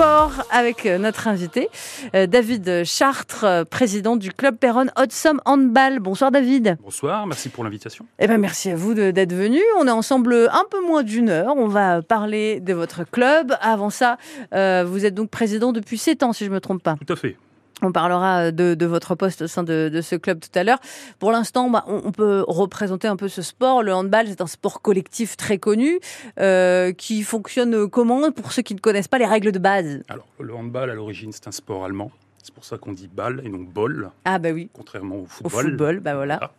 sport 0.00 0.46
avec 0.50 0.86
euh, 0.86 0.96
notre 0.96 1.28
invité, 1.28 1.68
euh, 2.14 2.26
David 2.26 2.84
Chartres, 2.84 3.44
euh, 3.44 3.64
président 3.64 4.16
du 4.16 4.32
club 4.32 4.56
Perron 4.56 4.86
Hot 4.96 5.28
Handball. 5.44 6.00
Bonsoir 6.00 6.30
David. 6.30 6.78
Bonsoir, 6.82 7.26
merci 7.26 7.50
pour 7.50 7.64
l'invitation. 7.64 8.06
Eh 8.18 8.26
ben 8.26 8.38
merci 8.38 8.70
à 8.70 8.76
vous 8.76 8.94
d'être 8.94 9.34
venu. 9.34 9.60
On 9.78 9.86
est 9.86 9.90
ensemble 9.90 10.48
un 10.50 10.64
peu 10.70 10.80
moins 10.86 11.02
d'une 11.02 11.28
heure. 11.28 11.54
On 11.54 11.68
va 11.68 12.00
parler 12.00 12.60
de 12.60 12.72
votre 12.72 13.04
club. 13.04 13.54
Avant 13.60 13.90
ça, 13.90 14.16
vous 14.52 15.04
êtes 15.04 15.14
donc 15.14 15.28
président 15.28 15.72
depuis 15.72 15.98
7 15.98 16.22
ans, 16.22 16.32
si 16.32 16.44
je 16.44 16.50
ne 16.50 16.54
me 16.54 16.60
trompe 16.60 16.82
pas. 16.82 16.96
Tout 17.06 17.12
à 17.12 17.16
fait. 17.16 17.36
On 17.82 17.92
parlera 17.92 18.46
euh, 18.46 18.50
de, 18.50 18.86
votre 18.86 19.14
poste 19.14 19.42
au 19.42 19.46
sein 19.46 19.62
de, 19.62 20.00
ce 20.02 20.16
club 20.16 20.40
tout 20.40 20.58
à 20.58 20.64
l'heure. 20.64 20.80
Pour 21.18 21.32
l'instant, 21.32 21.70
bah, 21.70 21.84
on, 21.86 22.12
peut 22.12 22.44
représenter 22.46 23.08
un 23.08 23.16
peu 23.16 23.28
ce 23.28 23.42
sport. 23.42 23.82
Le 23.82 23.94
handball, 23.94 24.26
c'est 24.28 24.40
un 24.40 24.46
sport 24.46 24.82
collectif 24.82 25.36
très 25.36 25.58
connu 25.58 26.00
euh, 26.38 26.92
qui 26.92 27.22
fonctionne 27.22 27.88
comment 27.88 28.30
pour 28.32 28.52
ceux 28.52 28.62
qui 28.62 28.74
ne 28.74 28.80
connaissent 28.80 29.08
pas 29.08 29.18
les 29.18 29.26
règles 29.26 29.52
de 29.52 29.58
base? 29.58 30.02
Alors, 30.08 30.26
le 30.38 30.54
handball, 30.54 30.90
à 30.90 30.94
l'origine, 30.94 31.32
c'est 31.32 31.48
un 31.48 31.52
sport 31.52 31.84
allemand. 31.84 32.10
C'est 32.42 32.54
pour 32.54 32.64
ça 32.64 32.78
qu'on 32.78 32.92
dit 32.92 33.08
balle 33.08 33.42
et 33.44 33.48
non 33.48 33.60
ball. 33.62 34.10
Ah 34.24 34.38
bah 34.38 34.50
oui. 34.50 34.70
Contrairement 34.72 35.16
au 35.16 35.26
football. 35.26 35.66
Au 35.66 35.68
football, 35.68 36.00
bah 36.00 36.14
voilà. 36.14 36.52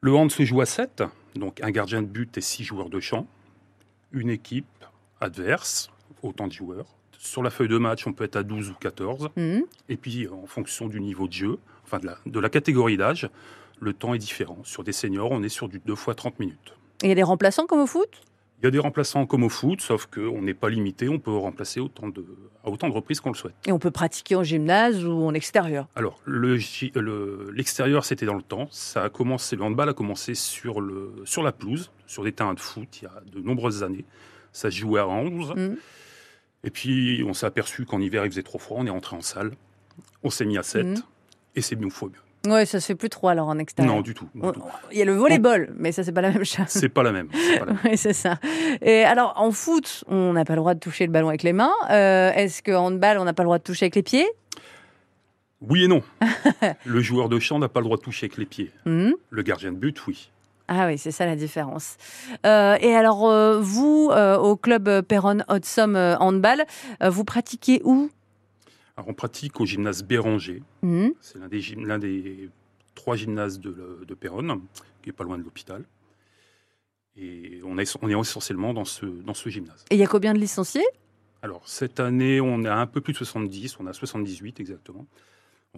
Le 0.00 0.14
hand 0.14 0.30
se 0.30 0.44
joue 0.44 0.60
à 0.60 0.66
7, 0.66 1.02
donc 1.36 1.60
un 1.62 1.70
gardien 1.70 2.02
de 2.02 2.06
but 2.06 2.36
et 2.36 2.40
6 2.40 2.64
joueurs 2.64 2.88
de 2.88 3.00
champ. 3.00 3.26
Une 4.12 4.30
équipe 4.30 4.66
adverse, 5.20 5.90
autant 6.22 6.48
de 6.48 6.52
joueurs 6.52 6.86
sur 7.20 7.42
la 7.42 7.50
feuille 7.50 7.68
de 7.68 7.76
match, 7.76 8.06
on 8.06 8.12
peut 8.12 8.24
être 8.24 8.36
à 8.36 8.42
12 8.42 8.70
ou 8.70 8.74
14. 8.74 9.28
Mhm. 9.36 9.64
Et 9.88 9.96
puis, 9.96 10.26
en 10.28 10.46
fonction 10.46 10.88
du 10.88 11.00
niveau 11.00 11.28
de 11.28 11.32
jeu, 11.32 11.58
enfin 11.84 11.98
de 11.98 12.06
la, 12.06 12.16
de 12.24 12.40
la 12.40 12.48
catégorie 12.48 12.96
d'âge, 12.96 13.28
le 13.78 13.92
temps 13.92 14.14
est 14.14 14.18
différent. 14.18 14.58
Sur 14.64 14.84
des 14.84 14.92
seniors, 14.92 15.30
on 15.30 15.42
est 15.42 15.50
sur 15.50 15.68
du 15.68 15.80
2 15.84 15.94
fois 15.94 16.14
30 16.14 16.40
minutes. 16.40 16.74
Et 17.02 17.06
il 17.06 17.08
y 17.08 17.12
a 17.12 17.14
des 17.14 17.22
remplaçants 17.22 17.66
comme 17.66 17.80
au 17.80 17.86
foot? 17.86 18.22
Il 18.62 18.64
y 18.64 18.68
a 18.68 18.70
des 18.70 18.78
remplaçants 18.78 19.26
comme 19.26 19.44
au 19.44 19.48
foot, 19.48 19.80
sauf 19.80 20.06
qu'on 20.06 20.42
n'est 20.42 20.54
pas 20.54 20.68
limité, 20.68 21.08
on 21.08 21.18
peut 21.18 21.34
remplacer 21.34 21.80
autant 21.80 22.08
de, 22.08 22.24
à 22.62 22.68
autant 22.68 22.88
de 22.88 22.94
reprises 22.94 23.20
qu'on 23.20 23.30
le 23.30 23.36
souhaite. 23.36 23.54
Et 23.66 23.72
on 23.72 23.78
peut 23.78 23.90
pratiquer 23.90 24.36
en 24.36 24.42
gymnase 24.42 25.04
ou 25.04 25.24
en 25.24 25.32
extérieur? 25.32 25.88
Alors, 25.96 26.20
l'extérieur, 26.26 28.04
c'était 28.04 28.26
dans 28.26 28.34
le 28.34 28.42
temps. 28.42 28.68
Ça 28.70 29.04
a 29.04 29.08
commencé, 29.08 29.56
le 29.56 29.62
handball 29.62 29.88
a 29.88 29.94
commencé 29.94 30.34
sur, 30.34 30.82
le, 30.82 31.12
sur 31.24 31.42
la 31.42 31.52
pelouse, 31.52 31.90
sur 32.06 32.22
des 32.22 32.32
terrains 32.32 32.54
de 32.54 32.60
foot, 32.60 33.00
il 33.00 33.04
y 33.04 33.06
a 33.06 33.22
de 33.32 33.40
nombreuses 33.40 33.82
années. 33.82 34.04
Ça 34.52 34.70
se 34.70 34.76
jouait 34.76 35.00
à 35.00 35.08
11. 35.08 35.54
Et 36.64 36.70
puis, 36.70 37.24
on 37.26 37.32
s'est 37.32 37.46
aperçu 37.46 37.84
qu'en 37.84 38.00
hiver, 38.00 38.24
il 38.24 38.30
faisait 38.30 38.42
trop 38.42 38.58
froid, 38.58 38.78
on 38.80 38.86
est 38.86 38.90
rentré 38.90 39.16
en 39.16 39.22
salle, 39.22 39.52
on 40.22 40.30
s'est 40.30 40.44
mis 40.44 40.58
à 40.58 40.62
7, 40.62 40.86
mhm. 40.86 40.96
et 41.56 41.62
c'est 41.62 41.76
mieux 41.76 41.88
fois 41.88 42.08
mieux. 42.08 42.50
Ouais, 42.50 42.64
ça 42.64 42.80
se 42.80 42.86
fait 42.86 42.94
plus 42.94 43.10
trop 43.10 43.28
alors 43.28 43.48
en 43.48 43.58
extérieur. 43.58 43.94
Non, 43.94 44.00
du 44.00 44.14
tout. 44.14 44.26
Il 44.90 44.98
y 44.98 45.02
a 45.02 45.04
le 45.04 45.12
volleyball, 45.12 45.74
mais 45.76 45.92
ça, 45.92 46.04
c'est 46.04 46.12
pas 46.12 46.22
la 46.22 46.30
même 46.30 46.44
chose. 46.44 46.64
C'est 46.68 46.88
pas 46.88 47.02
la 47.02 47.12
même. 47.12 47.28
oui, 47.84 47.96
c'est 47.96 48.14
ça. 48.14 48.38
Et 48.80 49.02
alors, 49.02 49.34
en 49.36 49.52
foot, 49.52 50.04
on 50.08 50.32
n'a 50.32 50.46
pas 50.46 50.54
le 50.54 50.60
droit 50.60 50.72
de 50.72 50.80
toucher 50.80 51.04
le 51.04 51.12
ballon 51.12 51.28
avec 51.28 51.42
les 51.42 51.52
mains. 51.52 51.72
Euh, 51.90 52.32
est-ce 52.32 52.62
qu'en 52.62 52.86
handball, 52.86 53.18
on 53.18 53.24
n'a 53.24 53.34
pas 53.34 53.42
le 53.42 53.48
droit 53.48 53.58
de 53.58 53.62
toucher 53.62 53.84
avec 53.84 53.96
les 53.96 54.02
pieds? 54.02 54.26
Oui 55.60 55.84
et 55.84 55.88
non. 55.88 56.02
le 56.86 57.00
joueur 57.02 57.28
de 57.28 57.38
champ 57.38 57.58
n'a 57.58 57.68
pas 57.68 57.80
le 57.80 57.84
droit 57.84 57.98
de 57.98 58.02
toucher 58.02 58.24
avec 58.24 58.38
les 58.38 58.46
pieds. 58.46 58.70
Mhm. 58.86 59.14
Le 59.28 59.42
gardien 59.42 59.72
de 59.72 59.76
but, 59.76 60.06
oui. 60.06 60.30
Ah 60.72 60.86
oui, 60.86 60.98
c'est 60.98 61.10
ça 61.10 61.26
la 61.26 61.34
différence. 61.34 61.96
Euh, 62.46 62.78
et 62.80 62.94
alors, 62.94 63.28
euh, 63.28 63.58
vous, 63.60 64.08
euh, 64.12 64.38
au 64.38 64.56
club 64.56 65.02
Perron 65.02 65.38
Hot 65.48 65.80
Handball, 65.80 66.64
vous 67.04 67.24
pratiquez 67.24 67.82
où? 67.82 68.08
Alors, 68.96 69.08
On 69.08 69.14
pratique 69.14 69.60
au 69.60 69.66
gymnase 69.66 70.04
Béranger. 70.04 70.62
Mmh. 70.82 71.08
C'est 71.20 71.38
l'un 71.76 71.98
des, 71.98 72.50
trois 72.94 73.16
gymnases 73.16 73.58
de, 73.58 74.04
de 74.06 74.14
Perron, 74.14 74.62
qui 75.02 75.10
est 75.10 75.12
pas 75.12 75.24
loin 75.24 75.38
de 75.38 75.42
l'hôpital. 75.42 75.84
Et 77.16 77.60
on 77.64 77.76
est, 77.76 77.96
on 78.00 78.08
est 78.08 78.20
essentiellement 78.20 78.72
dans 78.72 78.84
ce, 78.84 79.06
dans 79.06 79.34
ce 79.34 79.48
gymnase. 79.48 79.84
Et 79.90 79.96
il 79.96 79.98
y 79.98 80.04
a 80.04 80.06
combien 80.06 80.34
de 80.34 80.38
licenciés? 80.38 80.86
Alors, 81.42 81.62
cette 81.66 81.98
année, 81.98 82.40
on 82.40 82.64
a 82.64 82.74
un 82.74 82.86
peu 82.86 83.00
plus 83.00 83.12
de 83.12 83.18
70, 83.18 83.80
on 83.80 83.86
a 83.88 83.92
78 83.92 84.60
exactement. 84.60 85.06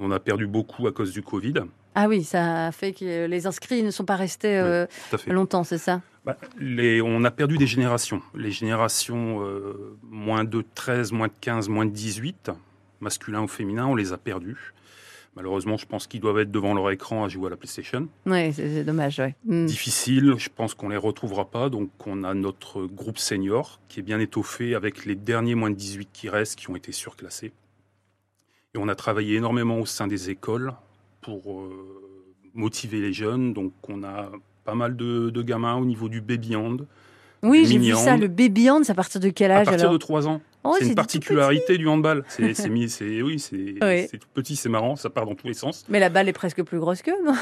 On 0.00 0.10
a 0.10 0.18
perdu 0.18 0.46
beaucoup 0.46 0.86
à 0.86 0.92
cause 0.92 1.12
du 1.12 1.22
Covid. 1.22 1.54
Ah 1.94 2.08
oui, 2.08 2.24
ça 2.24 2.66
a 2.66 2.72
fait 2.72 2.92
que 2.92 3.26
les 3.26 3.46
inscrits 3.46 3.82
ne 3.82 3.90
sont 3.90 4.06
pas 4.06 4.16
restés 4.16 4.56
euh, 4.58 4.86
longtemps, 5.26 5.64
c'est 5.64 5.78
ça? 5.78 6.00
Bah, 6.24 6.36
les, 6.58 7.02
On 7.02 7.24
a 7.24 7.30
perdu 7.30 7.58
des 7.58 7.66
générations. 7.66 8.22
Les 8.34 8.50
générations 8.50 9.44
euh, 9.44 9.98
moins 10.02 10.44
de 10.44 10.64
13, 10.74 11.12
moins 11.12 11.28
de 11.28 11.34
15, 11.40 11.68
moins 11.68 11.84
de 11.84 11.90
18, 11.90 12.50
masculin 13.00 13.42
ou 13.42 13.48
féminin, 13.48 13.86
on 13.86 13.94
les 13.94 14.14
a 14.14 14.18
perdus. 14.18 14.72
Malheureusement, 15.36 15.76
je 15.76 15.86
pense 15.86 16.06
qu'ils 16.06 16.20
doivent 16.20 16.38
être 16.38 16.50
devant 16.50 16.74
leur 16.74 16.90
écran 16.90 17.24
à 17.24 17.28
jouer 17.28 17.46
à 17.46 17.50
la 17.50 17.56
PlayStation. 17.56 18.08
Oui, 18.26 18.52
c'est 18.52 18.84
dommage. 18.84 19.18
Ouais. 19.18 19.34
Hmm. 19.44 19.66
Difficile, 19.66 20.34
je 20.38 20.48
pense 20.54 20.74
qu'on 20.74 20.88
les 20.88 20.96
retrouvera 20.96 21.50
pas. 21.50 21.68
Donc, 21.68 21.90
on 22.06 22.24
a 22.24 22.34
notre 22.34 22.86
groupe 22.86 23.18
senior 23.18 23.80
qui 23.88 24.00
est 24.00 24.02
bien 24.02 24.20
étoffé 24.20 24.74
avec 24.74 25.04
les 25.04 25.14
derniers 25.14 25.54
moins 25.54 25.70
de 25.70 25.76
18 25.76 26.08
qui 26.12 26.28
restent, 26.28 26.58
qui 26.58 26.70
ont 26.70 26.76
été 26.76 26.92
surclassés. 26.92 27.52
Et 28.74 28.78
on 28.78 28.88
a 28.88 28.94
travaillé 28.94 29.36
énormément 29.36 29.78
au 29.78 29.86
sein 29.86 30.06
des 30.06 30.30
écoles 30.30 30.72
pour 31.20 31.52
euh, 31.52 31.68
motiver 32.54 33.00
les 33.00 33.12
jeunes. 33.12 33.52
Donc 33.52 33.72
on 33.88 34.02
a 34.02 34.30
pas 34.64 34.74
mal 34.74 34.96
de, 34.96 35.42
gamins 35.42 35.76
au 35.76 35.84
niveau 35.84 36.08
du 36.08 36.20
baby 36.20 36.56
hand. 36.56 36.86
Oui, 37.42 37.66
j'ai 37.66 37.78
vu 37.78 37.92
ça, 37.94 38.16
le 38.16 38.28
baby 38.28 38.70
hand, 38.70 38.84
c'est 38.84 38.92
à 38.92 38.94
partir 38.94 39.20
de 39.20 39.28
quel 39.28 39.50
âge 39.50 39.66
À 39.66 39.70
partir 39.72 39.90
de 39.90 39.96
3 39.96 40.28
ans. 40.28 40.40
Oh, 40.64 40.76
c'est 40.78 40.86
une 40.86 40.94
particularité 40.94 41.76
du 41.76 41.88
handball. 41.88 42.24
C'est 42.28 42.54
c'est 42.54 42.70
oui, 42.70 43.38
c'est 43.40 44.18
tout 44.18 44.28
petit, 44.32 44.54
c'est 44.54 44.68
marrant, 44.68 44.94
ça 44.94 45.10
part 45.10 45.26
dans 45.26 45.34
tous 45.34 45.48
les 45.48 45.54
sens. 45.54 45.84
Mais 45.88 45.98
la 45.98 46.08
balle 46.08 46.28
est 46.28 46.32
presque 46.32 46.62
plus 46.62 46.78
grosse 46.78 47.02
qu'eux, 47.02 47.16
non 47.24 47.34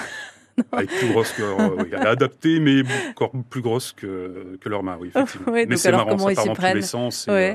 Elle 0.72 0.84
est 0.84 0.86
plus 0.86 1.08
grosse 1.12 1.32
que, 1.32 1.42
euh, 1.42 1.84
elle 1.86 1.92
est 1.92 2.06
adaptée, 2.06 2.60
mais 2.60 2.82
encore 3.10 3.32
plus 3.48 3.60
grosse 3.60 3.92
que, 3.92 4.58
que 4.60 4.68
leurs 4.68 4.82
mains, 4.82 4.98
oui, 5.00 5.08
effectivement. 5.08 5.52
mais 5.52 5.76
c'est 5.76 5.92
marrant, 5.92 6.18
ça 6.18 6.34
part 6.34 6.46
dans 6.46 6.54
tous 6.54 6.74
les 6.74 6.82
sens. 6.82 7.26
Euh, 7.28 7.54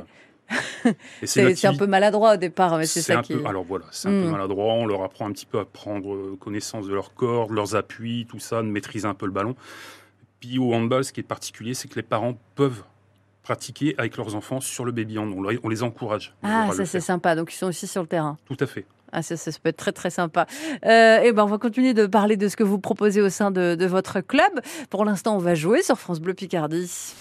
c'est 1.24 1.66
un 1.66 1.76
peu 1.76 1.88
maladroit 1.88 2.34
au 2.34 2.38
départ, 2.38 2.78
mais 2.78 2.86
c'est 2.86 3.02
ça 3.02 3.22
qui. 3.22 3.34
alors 3.46 3.64
voilà, 3.64 3.86
c'est 3.92 4.08
un 4.08 4.12
peu 4.12 4.28
hmm. 4.28 4.32
maladroit. 4.32 4.74
On 4.74 4.86
leur 4.86 5.04
apprend 5.04 5.28
un 5.28 5.32
petit 5.32 5.46
peu 5.46 5.60
à 5.60 5.66
prendre 5.66 6.36
connaissance 6.36 6.88
de 6.88 6.94
leur 6.94 7.14
corps, 7.14 7.48
de 7.48 7.54
leurs 7.54 7.76
appuis, 7.76 8.26
tout 8.30 8.40
ça, 8.40 8.62
de 8.62 8.68
maîtriser 8.68 9.08
un 9.08 9.14
peu 9.14 9.26
le 9.26 9.32
ballon. 9.32 9.56
Puis 10.40 10.60
au 10.60 10.74
handball, 10.74 11.04
ce 11.04 11.14
qui 11.14 11.22
est 11.22 11.24
particulier, 11.24 11.74
c'est 11.74 11.88
que 11.88 11.96
les 11.96 12.04
parents 12.04 12.38
peuvent 12.56 12.84
pratiquer 13.44 13.96
avec 13.98 14.18
leurs 14.18 14.36
enfants 14.36 14.60
sur 14.60 14.86
le 14.86 14.92
baby 14.92 15.18
hand. 15.18 15.34
On, 15.64 15.70
les 15.70 15.84
encourage. 15.84 16.36
Ah, 16.44 16.70
ça 16.74 16.86
c'est 16.86 17.00
sympa. 17.00 17.36
Donc 17.36 17.54
ils 17.54 17.58
sont 17.58 17.68
aussi 17.68 17.88
sur 17.88 18.02
le 18.02 18.08
terrain. 18.08 18.38
Tout 18.46 18.58
à 18.60 18.66
fait. 18.66 18.86
Ah, 19.12 19.22
ça, 19.22 19.38
ça, 19.38 19.52
peut 19.52 19.70
être 19.70 19.78
très 19.78 19.94
très 19.94 20.10
sympa. 20.10 20.46
Euh, 20.84 21.22
et 21.22 21.32
ben, 21.32 21.44
on 21.44 21.48
va 21.48 21.58
continuer 21.58 21.94
de 21.94 22.06
parler 22.06 22.38
de 22.38 22.50
ce 22.50 22.58
que 22.58 22.64
vous 22.64 22.80
proposez 22.80 23.22
au 23.22 23.30
sein 23.30 23.50
de, 23.52 23.76
de 23.76 23.86
votre 23.86 24.20
club. 24.20 24.52
Pour 24.90 25.06
l'instant, 25.06 25.36
on 25.36 25.40
va 25.40 25.56
jouer 25.56 25.84
sur 25.84 25.98
France 25.98 26.20
Bleu 26.20 26.34
Picardie. 26.34 27.14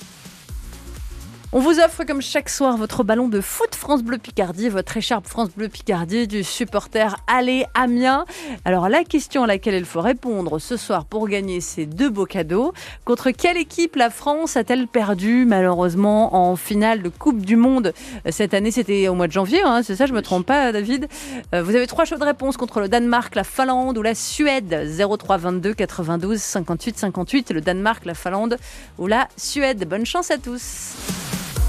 On 1.57 1.61
vous 1.61 1.79
offre 1.79 2.03
comme 2.03 2.21
chaque 2.21 2.49
soir 2.49 2.77
votre 2.77 3.05
ballon 3.05 3.29
de 3.29 3.41
foot 3.41 3.77
France 3.77 4.03
Bleu 4.03 4.19
Picardie, 4.19 4.69
votre 4.69 4.97
écharpe 4.97 5.29
France 5.29 5.51
Bleu 5.57 5.69
Picardie 5.69 6.27
du 6.27 6.43
supporter 6.43 7.15
Allez 7.29 7.65
Amiens. 7.75 8.25
Alors 8.65 8.89
la 8.89 9.05
question 9.05 9.45
à 9.45 9.47
laquelle 9.47 9.77
il 9.77 9.85
faut 9.85 10.01
répondre 10.01 10.59
ce 10.59 10.77
soir 10.77 11.05
pour 11.05 11.29
gagner 11.29 11.61
ces 11.61 11.87
deux 11.87 12.11
beaux 12.11 12.27
cadeaux, 12.27 12.73
contre 13.05 13.31
quelle 13.31 13.57
équipe 13.57 13.95
la 13.95 14.11
France 14.11 14.57
a-t-elle 14.57 14.89
perdu 14.89 15.45
malheureusement 15.47 16.35
en 16.35 16.57
finale 16.57 17.03
de 17.03 17.09
Coupe 17.09 17.47
du 17.47 17.55
Monde 17.55 17.95
Cette 18.31 18.53
année? 18.53 18.73
C'était 18.73 19.07
au 19.07 19.15
mois 19.15 19.29
de 19.29 19.33
janvier, 19.33 19.63
hein, 19.65 19.83
c'est 19.85 19.95
ça, 19.95 20.07
je 20.07 20.13
me 20.13 20.23
trompe 20.23 20.47
pas 20.47 20.73
David? 20.73 21.07
Euh, 21.55 21.63
Vous 21.63 21.77
avez 21.77 21.87
trois 21.87 22.05
choix 22.05 22.19
de 22.19 22.25
réponse 22.25 22.57
contre 22.57 22.81
le 22.81 22.89
Danemark, 22.89 23.33
la 23.37 23.45
Finlande 23.45 23.97
ou 23.97 24.03
la 24.03 24.17
Suède. 24.17 24.91
03 24.99 25.37
22 25.37 25.73
92 25.75 26.37
58 26.37 26.99
58, 26.99 27.53
le 27.53 27.61
Danemark, 27.61 28.05
la 28.07 28.15
Finlande 28.15 28.59
ou 28.99 29.07
la 29.07 29.29
Suède. 29.37 29.89
Bonne 29.89 30.05
chance 30.05 30.33
à 30.33 30.39
tous 30.39 30.97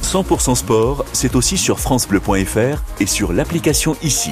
100% 0.05 0.55
sport, 0.55 1.03
c'est 1.13 1.35
aussi 1.35 1.57
sur 1.57 1.79
francebleu.fr 1.79 2.81
et 2.99 3.05
sur 3.07 3.33
l'application 3.33 3.95
ici. 4.03 4.31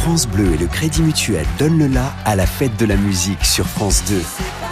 France 0.00 0.26
Bleu 0.26 0.54
et 0.54 0.56
le 0.56 0.66
Crédit 0.66 1.02
Mutuel 1.02 1.46
donnent 1.58 1.78
le 1.78 1.86
la 1.86 2.12
à 2.24 2.34
la 2.34 2.46
fête 2.46 2.76
de 2.78 2.86
la 2.86 2.96
musique 2.96 3.44
sur 3.44 3.66
France 3.66 4.02
2. 4.08 4.20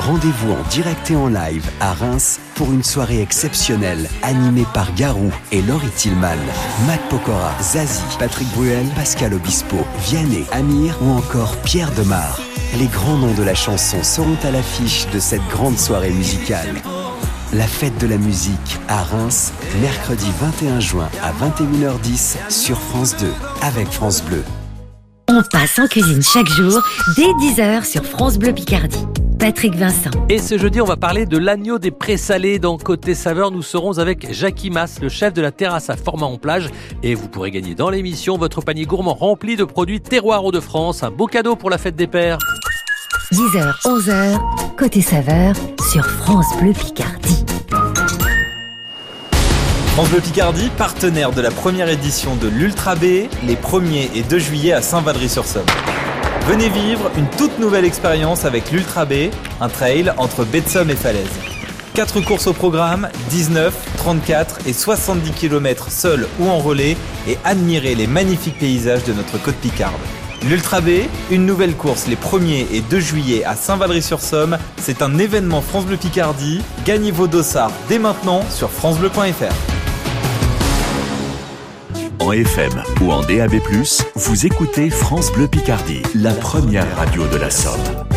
Rendez-vous 0.00 0.52
en 0.52 0.68
direct 0.70 1.10
et 1.10 1.16
en 1.16 1.28
live 1.28 1.64
à 1.80 1.92
Reims 1.92 2.40
pour 2.56 2.72
une 2.72 2.82
soirée 2.82 3.22
exceptionnelle 3.22 4.08
animée 4.22 4.66
par 4.74 4.92
Garou 4.94 5.30
et 5.52 5.62
Laurie 5.62 5.90
Tillman, 5.90 6.38
Matt 6.86 7.00
Pokora, 7.10 7.52
Zazie, 7.62 8.02
Patrick 8.18 8.48
Bruel, 8.48 8.86
Pascal 8.96 9.34
Obispo, 9.34 9.76
Vianney, 10.08 10.44
Amir 10.50 10.98
ou 11.02 11.10
encore 11.10 11.56
Pierre 11.58 11.92
Demar. 11.92 12.40
Les 12.78 12.86
grands 12.86 13.16
noms 13.16 13.34
de 13.34 13.44
la 13.44 13.54
chanson 13.54 14.02
seront 14.02 14.38
à 14.42 14.50
l'affiche 14.50 15.06
de 15.12 15.20
cette 15.20 15.46
grande 15.48 15.78
soirée 15.78 16.10
musicale. 16.10 16.82
La 17.54 17.66
fête 17.66 17.96
de 17.98 18.06
la 18.06 18.18
musique 18.18 18.76
à 18.88 19.02
Reims, 19.02 19.54
mercredi 19.80 20.26
21 20.38 20.80
juin 20.80 21.08
à 21.22 21.32
21h10 21.32 22.50
sur 22.50 22.76
France 22.76 23.16
2 23.16 23.26
avec 23.62 23.88
France 23.88 24.22
Bleu. 24.22 24.44
On 25.28 25.42
passe 25.50 25.78
en 25.78 25.86
cuisine 25.86 26.22
chaque 26.22 26.48
jour 26.48 26.78
dès 27.16 27.22
10h 27.22 27.90
sur 27.90 28.04
France 28.04 28.38
Bleu 28.38 28.52
Picardie. 28.52 29.06
Patrick 29.38 29.76
Vincent. 29.76 30.10
Et 30.28 30.38
ce 30.38 30.58
jeudi, 30.58 30.82
on 30.82 30.84
va 30.84 30.96
parler 30.96 31.24
de 31.24 31.38
l'agneau 31.38 31.78
des 31.78 31.90
présalés. 31.90 32.58
Dans 32.58 32.76
Côté 32.76 33.14
Saveur, 33.14 33.50
nous 33.50 33.62
serons 33.62 33.98
avec 33.98 34.30
Jackie 34.30 34.68
Mass, 34.68 35.00
le 35.00 35.08
chef 35.08 35.32
de 35.32 35.40
la 35.40 35.50
terrasse 35.50 35.88
à 35.88 35.96
Format-en-Plage. 35.96 36.68
Et 37.02 37.14
vous 37.14 37.28
pourrez 37.28 37.50
gagner 37.50 37.74
dans 37.74 37.88
l'émission 37.88 38.36
votre 38.36 38.60
panier 38.60 38.84
gourmand 38.84 39.14
rempli 39.14 39.56
de 39.56 39.64
produits 39.64 40.02
terroirs 40.02 40.50
de 40.50 40.60
France. 40.60 41.02
Un 41.02 41.10
beau 41.10 41.26
cadeau 41.26 41.56
pour 41.56 41.70
la 41.70 41.78
fête 41.78 41.96
des 41.96 42.08
pères. 42.08 42.38
10h, 43.32 43.74
11h, 43.84 44.38
Côté 44.78 45.02
Saveur 45.02 45.54
sur 45.92 46.02
France 46.06 46.46
Bleu 46.62 46.72
Picardie. 46.72 47.44
France 49.92 50.08
Bleu 50.08 50.20
Picardie, 50.20 50.70
partenaire 50.78 51.32
de 51.32 51.42
la 51.42 51.50
première 51.50 51.90
édition 51.90 52.36
de 52.36 52.48
l'Ultra 52.48 52.94
B, 52.94 53.02
les 53.46 53.56
1er 53.56 54.08
et 54.14 54.22
2 54.22 54.38
juillet 54.38 54.72
à 54.72 54.80
Saint-Valery-sur-Somme. 54.80 55.66
Venez 56.46 56.70
vivre 56.70 57.10
une 57.18 57.28
toute 57.36 57.58
nouvelle 57.58 57.84
expérience 57.84 58.46
avec 58.46 58.70
l'Ultra 58.72 59.04
B, 59.04 59.30
un 59.60 59.68
trail 59.68 60.10
entre 60.16 60.46
baie 60.46 60.62
de 60.62 60.68
Somme 60.68 60.88
et 60.88 60.96
Falaise. 60.96 61.28
4 61.92 62.22
courses 62.22 62.46
au 62.46 62.54
programme, 62.54 63.10
19, 63.28 63.74
34 63.98 64.60
et 64.66 64.72
70 64.72 65.32
km 65.32 65.90
seuls 65.90 66.26
ou 66.40 66.48
en 66.48 66.60
relais 66.60 66.96
et 67.28 67.36
admirez 67.44 67.94
les 67.94 68.06
magnifiques 68.06 68.58
paysages 68.58 69.04
de 69.04 69.12
notre 69.12 69.36
côte 69.36 69.56
picarde. 69.56 70.00
L'Ultra 70.46 70.80
B, 70.80 70.88
une 71.30 71.46
nouvelle 71.46 71.74
course 71.74 72.06
les 72.06 72.16
1er 72.16 72.66
et 72.72 72.80
2 72.80 73.00
juillet 73.00 73.44
à 73.44 73.56
Saint-Valery-sur-Somme, 73.56 74.56
c'est 74.76 75.02
un 75.02 75.18
événement 75.18 75.60
France 75.60 75.86
Bleu 75.86 75.96
Picardie. 75.96 76.62
Gagnez 76.84 77.10
vos 77.10 77.26
dossards 77.26 77.72
dès 77.88 77.98
maintenant 77.98 78.42
sur 78.50 78.70
francebleu.fr. 78.70 79.54
En 82.20 82.32
FM 82.32 82.82
ou 83.00 83.12
en 83.12 83.22
DAB+, 83.22 83.56
vous 84.14 84.46
écoutez 84.46 84.90
France 84.90 85.32
Bleu 85.32 85.48
Picardie, 85.48 86.02
la 86.14 86.32
première 86.32 86.86
radio 86.96 87.26
de 87.26 87.36
la 87.36 87.50
Somme. 87.50 88.07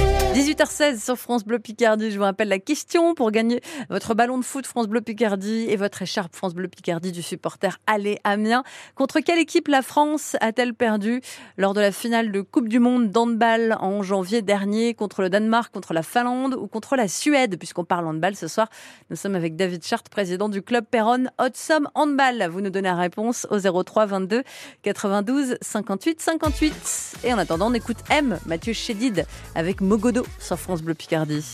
18h16 0.51 1.01
sur 1.01 1.15
France 1.17 1.45
Bleu 1.45 1.59
Picardie. 1.59 2.11
Je 2.11 2.17
vous 2.17 2.25
rappelle 2.25 2.49
la 2.49 2.59
question 2.59 3.15
pour 3.15 3.31
gagner 3.31 3.61
votre 3.89 4.15
ballon 4.15 4.37
de 4.37 4.43
foot 4.43 4.65
France 4.65 4.87
Bleu 4.87 4.99
Picardie 4.99 5.65
et 5.69 5.77
votre 5.77 6.01
écharpe 6.01 6.35
France 6.35 6.53
Bleu 6.53 6.67
Picardie 6.67 7.13
du 7.13 7.21
supporter 7.21 7.79
Allez 7.87 8.19
Amiens. 8.25 8.63
Contre 8.95 9.21
quelle 9.21 9.39
équipe 9.39 9.69
la 9.69 9.81
France 9.81 10.35
a-t-elle 10.41 10.73
perdu 10.73 11.21
lors 11.55 11.73
de 11.73 11.79
la 11.79 11.93
finale 11.93 12.33
de 12.33 12.41
Coupe 12.41 12.67
du 12.67 12.79
Monde 12.79 13.11
d'handball 13.11 13.77
en 13.79 14.03
janvier 14.03 14.41
dernier? 14.41 14.93
Contre 14.93 15.21
le 15.21 15.29
Danemark, 15.29 15.73
contre 15.73 15.93
la 15.93 16.03
Finlande 16.03 16.55
ou 16.55 16.67
contre 16.67 16.97
la 16.97 17.07
Suède? 17.07 17.57
Puisqu'on 17.57 17.85
parle 17.85 18.05
handball 18.05 18.35
ce 18.35 18.49
soir, 18.49 18.67
nous 19.09 19.15
sommes 19.15 19.35
avec 19.35 19.55
David 19.55 19.85
Chart, 19.85 20.03
président 20.09 20.49
du 20.49 20.61
club 20.61 20.83
Perron 20.83 21.27
Hot 21.39 21.73
Handball. 21.95 22.49
Vous 22.51 22.59
nous 22.59 22.71
donnez 22.71 22.89
la 22.89 22.97
réponse 22.97 23.47
au 23.51 23.83
03 23.83 24.05
22 24.05 24.43
92 24.81 25.55
58 25.61 26.19
58. 26.19 27.13
Et 27.23 27.33
en 27.33 27.37
attendant, 27.37 27.71
on 27.71 27.73
écoute 27.73 27.99
M, 28.09 28.37
Mathieu 28.47 28.73
Chédid 28.73 29.25
avec 29.55 29.79
Mogodo 29.79 30.25
sur 30.41 30.59
France 30.59 30.81
Bleu 30.81 30.93
Picardie. 30.93 31.45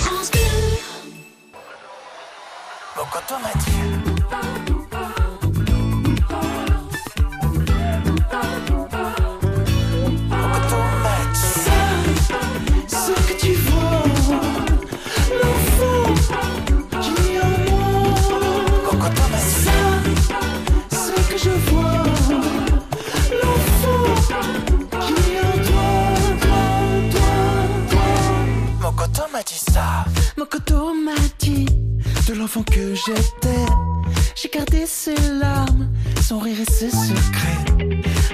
France 0.00 0.30
Bleu. 0.30 0.40
Ça. 29.74 30.04
Mokoto 30.36 30.94
m'a 30.94 31.20
dit 31.40 31.66
de 32.28 32.34
l'enfant 32.34 32.62
que 32.62 32.94
j'étais. 32.94 33.66
J'ai 34.36 34.48
gardé 34.48 34.86
ses 34.86 35.16
larmes, 35.40 35.88
son 36.22 36.38
rire 36.38 36.58
et 36.60 36.70
ses 36.70 36.90
secrets. 36.90 37.64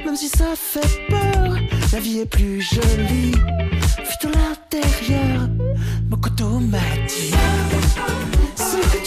Même 0.05 0.17
si 0.17 0.29
ça 0.29 0.53
fait 0.55 1.07
peur, 1.09 1.57
la 1.93 2.01
vie 2.01 2.19
est 2.21 2.27
plus 2.27 2.61
jolie. 2.61 3.33
Vu 4.09 4.17
de 4.23 4.29
l'intérieur, 4.39 5.49
Mokoto 6.11 6.61
m'a 6.61 6.79
dit 7.09 7.33
Ce 8.57 8.77
que 8.93 9.01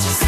just 0.00 0.27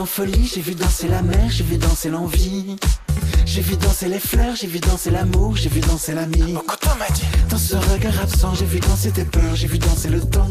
en 0.00 0.06
folie, 0.06 0.50
j'ai 0.52 0.62
vu 0.62 0.74
danser 0.74 1.08
la 1.08 1.20
mer, 1.20 1.50
j'ai 1.50 1.64
vu 1.64 1.76
danser 1.76 2.08
l'envie 2.08 2.76
j'ai 3.44 3.60
vu 3.60 3.76
danser 3.76 4.08
les 4.08 4.20
fleurs, 4.20 4.54
j'ai 4.54 4.68
vu 4.68 4.78
danser 4.78 5.10
l'amour, 5.10 5.56
j'ai 5.56 5.68
vu 5.68 5.80
danser 5.80 6.14
l'ami. 6.14 6.54
Dans 7.48 7.58
ce 7.58 7.74
regard 7.74 8.20
absent, 8.22 8.54
j'ai 8.54 8.64
vu 8.64 8.78
danser 8.78 9.10
tes 9.10 9.24
peurs, 9.24 9.56
j'ai 9.56 9.66
vu 9.66 9.78
danser 9.78 10.08
le 10.08 10.20
temps. 10.20 10.46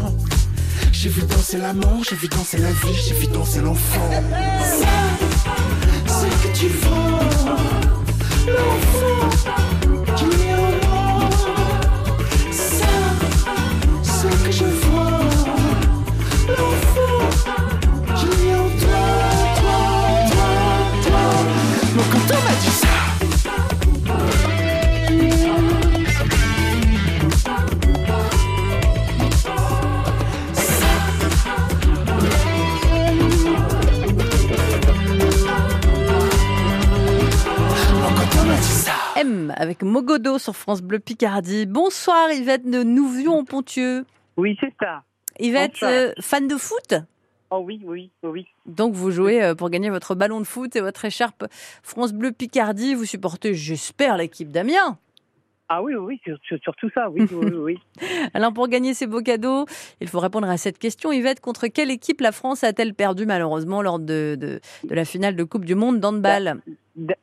J'ai 0.91 1.07
vu 1.07 1.21
danser 1.21 1.57
la 1.59 1.73
mort, 1.73 2.03
j'ai 2.07 2.17
vu 2.17 2.27
danser 2.27 2.57
la 2.57 2.71
vie, 2.71 2.93
j'ai 3.07 3.15
vu 3.15 3.27
danser 3.27 3.61
l'enfant. 3.61 4.09
C'est 6.07 6.49
que 6.49 6.57
tu 6.57 6.67
vois 6.67 7.19
l'enfant 8.47 8.98
avec 39.59 39.83
Mogodo 39.83 40.39
sur 40.39 40.55
France 40.55 40.81
Bleu 40.81 40.99
Picardie. 40.99 41.65
Bonsoir 41.65 42.31
Yvette 42.31 42.65
de 42.65 42.81
Nouvion-Pontieux. 42.81 44.05
Oui, 44.37 44.57
c'est 44.61 44.73
ça. 44.79 45.03
Yvette, 45.37 45.83
euh, 45.83 46.13
fan 46.21 46.47
de 46.47 46.55
foot? 46.55 46.95
Oh 47.51 47.61
oui, 47.65 47.81
oui, 47.83 48.09
oui. 48.23 48.47
Donc 48.65 48.93
vous 48.93 49.11
jouez 49.11 49.43
euh, 49.43 49.55
pour 49.55 49.69
gagner 49.69 49.89
votre 49.89 50.15
ballon 50.15 50.39
de 50.39 50.45
foot 50.45 50.77
et 50.77 50.81
votre 50.81 51.03
écharpe 51.03 51.45
France 51.83 52.13
Bleu 52.13 52.31
Picardie. 52.31 52.93
Vous 52.93 53.03
supportez, 53.03 53.53
j'espère, 53.53 54.15
l'équipe 54.15 54.49
d'Amiens. 54.49 54.97
Ah 55.71 55.83
oui, 55.83 55.93
oui, 55.95 56.19
sur- 56.23 56.37
sur- 56.43 56.57
surtout 56.63 56.89
ça, 56.95 57.09
oui, 57.11 57.27
oui, 57.31 57.51
oui. 57.55 57.79
Alors 58.33 58.51
pour 58.53 58.67
gagner 58.67 58.93
ces 58.95 59.05
beaux 59.05 59.21
cadeaux, 59.21 59.65
il 60.01 60.07
faut 60.07 60.19
répondre 60.19 60.49
à 60.49 60.57
cette 60.57 60.79
question. 60.79 61.11
Yvette, 61.11 61.39
contre 61.41 61.67
quelle 61.67 61.91
équipe 61.91 62.21
la 62.21 62.31
France 62.31 62.63
a-t-elle 62.63 62.95
perdu 62.95 63.25
malheureusement 63.27 63.81
lors 63.83 63.99
de, 63.99 64.35
de, 64.35 64.59
de 64.83 64.95
la 64.95 65.05
finale 65.05 65.35
de 65.35 65.43
Coupe 65.43 65.65
du 65.65 65.75
Monde 65.75 65.99
d'handball? 65.99 66.59